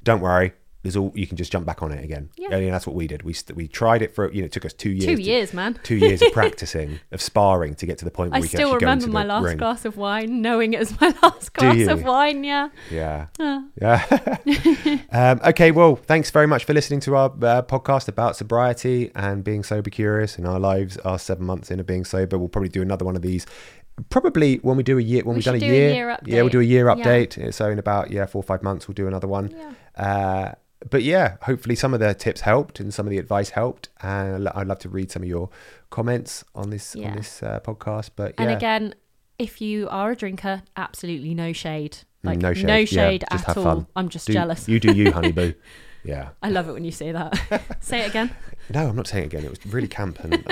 [0.04, 0.52] don't worry.
[0.82, 2.30] There's all you can just jump back on it again.
[2.36, 2.54] Yeah.
[2.56, 3.22] And that's what we did.
[3.22, 5.04] We st- we tried it for you know it took us two years.
[5.06, 5.78] Two to- years, man.
[5.82, 8.74] Two years of practicing of sparring to get to the point where I we still
[8.74, 9.58] remember my last ring.
[9.58, 12.42] glass of wine, knowing it was my last glass of wine.
[12.44, 12.68] Yeah.
[12.90, 13.26] Yeah.
[13.38, 13.62] Uh.
[13.80, 14.38] Yeah.
[15.12, 15.70] um, okay.
[15.70, 19.90] Well, thanks very much for listening to our uh, podcast about sobriety and being sober
[19.90, 20.96] curious in our lives.
[20.98, 22.38] Our seven months in of being sober.
[22.38, 23.46] We'll probably do another one of these.
[24.08, 26.18] Probably when we do a year, when We we've done a do a year, year
[26.24, 26.94] yeah, we'll do a year Yeah.
[26.94, 27.52] update.
[27.54, 29.54] So in about yeah four or five months, we'll do another one.
[29.96, 30.04] Yeah.
[30.04, 30.54] Uh,
[30.90, 33.88] but yeah, hopefully some of the tips helped and some of the advice helped.
[34.02, 35.50] And I'd love to read some of your
[35.90, 37.10] comments on this Yeah.
[37.10, 38.10] on this uh, podcast.
[38.16, 38.94] But yeah, And again,
[39.38, 41.98] if you are a drinker, absolutely no shade.
[42.24, 42.66] Like Mm, no shade.
[42.66, 43.64] no shade just at all.
[43.64, 43.86] fun.
[43.96, 44.68] I'm just do, jealous.
[44.68, 45.54] You do you, honey boo.
[46.04, 46.30] Yeah.
[46.42, 47.32] I love it when you say that.
[47.80, 48.32] say it again.
[48.74, 49.44] No, I'm not saying it again.
[49.44, 50.44] It was really camp and it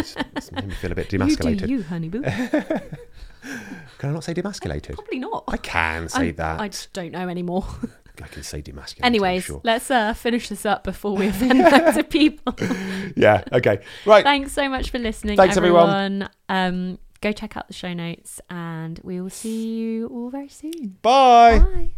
[0.53, 1.63] made me feel a bit demasculated.
[1.63, 2.23] You do you, honey boo.
[3.99, 4.95] Can I not say demasculated?
[4.95, 5.45] Probably not.
[5.49, 6.61] I can say I'm- that.
[6.61, 7.67] I just don't know anymore.
[8.23, 8.99] I can say demasculated.
[9.01, 9.61] I'm Anyways, sure.
[9.65, 12.55] let's uh, finish this up before we offend loads of people.
[13.17, 13.45] yeah.
[13.53, 13.81] Okay.
[14.07, 14.25] Right.
[14.25, 15.89] Thanks so much for listening, Thanks, everyone.
[15.91, 16.31] everyone.
[16.49, 20.99] Um, go check out the show notes, and we will see you all very soon.
[21.03, 21.59] Bye.
[21.61, 21.91] Bye.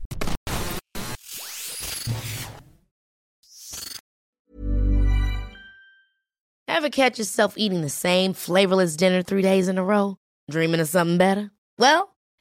[6.68, 10.16] Ever catch yourself eating the same flavorless dinner three days in a row?
[10.50, 11.50] Dreaming of something better?
[11.78, 12.11] Well,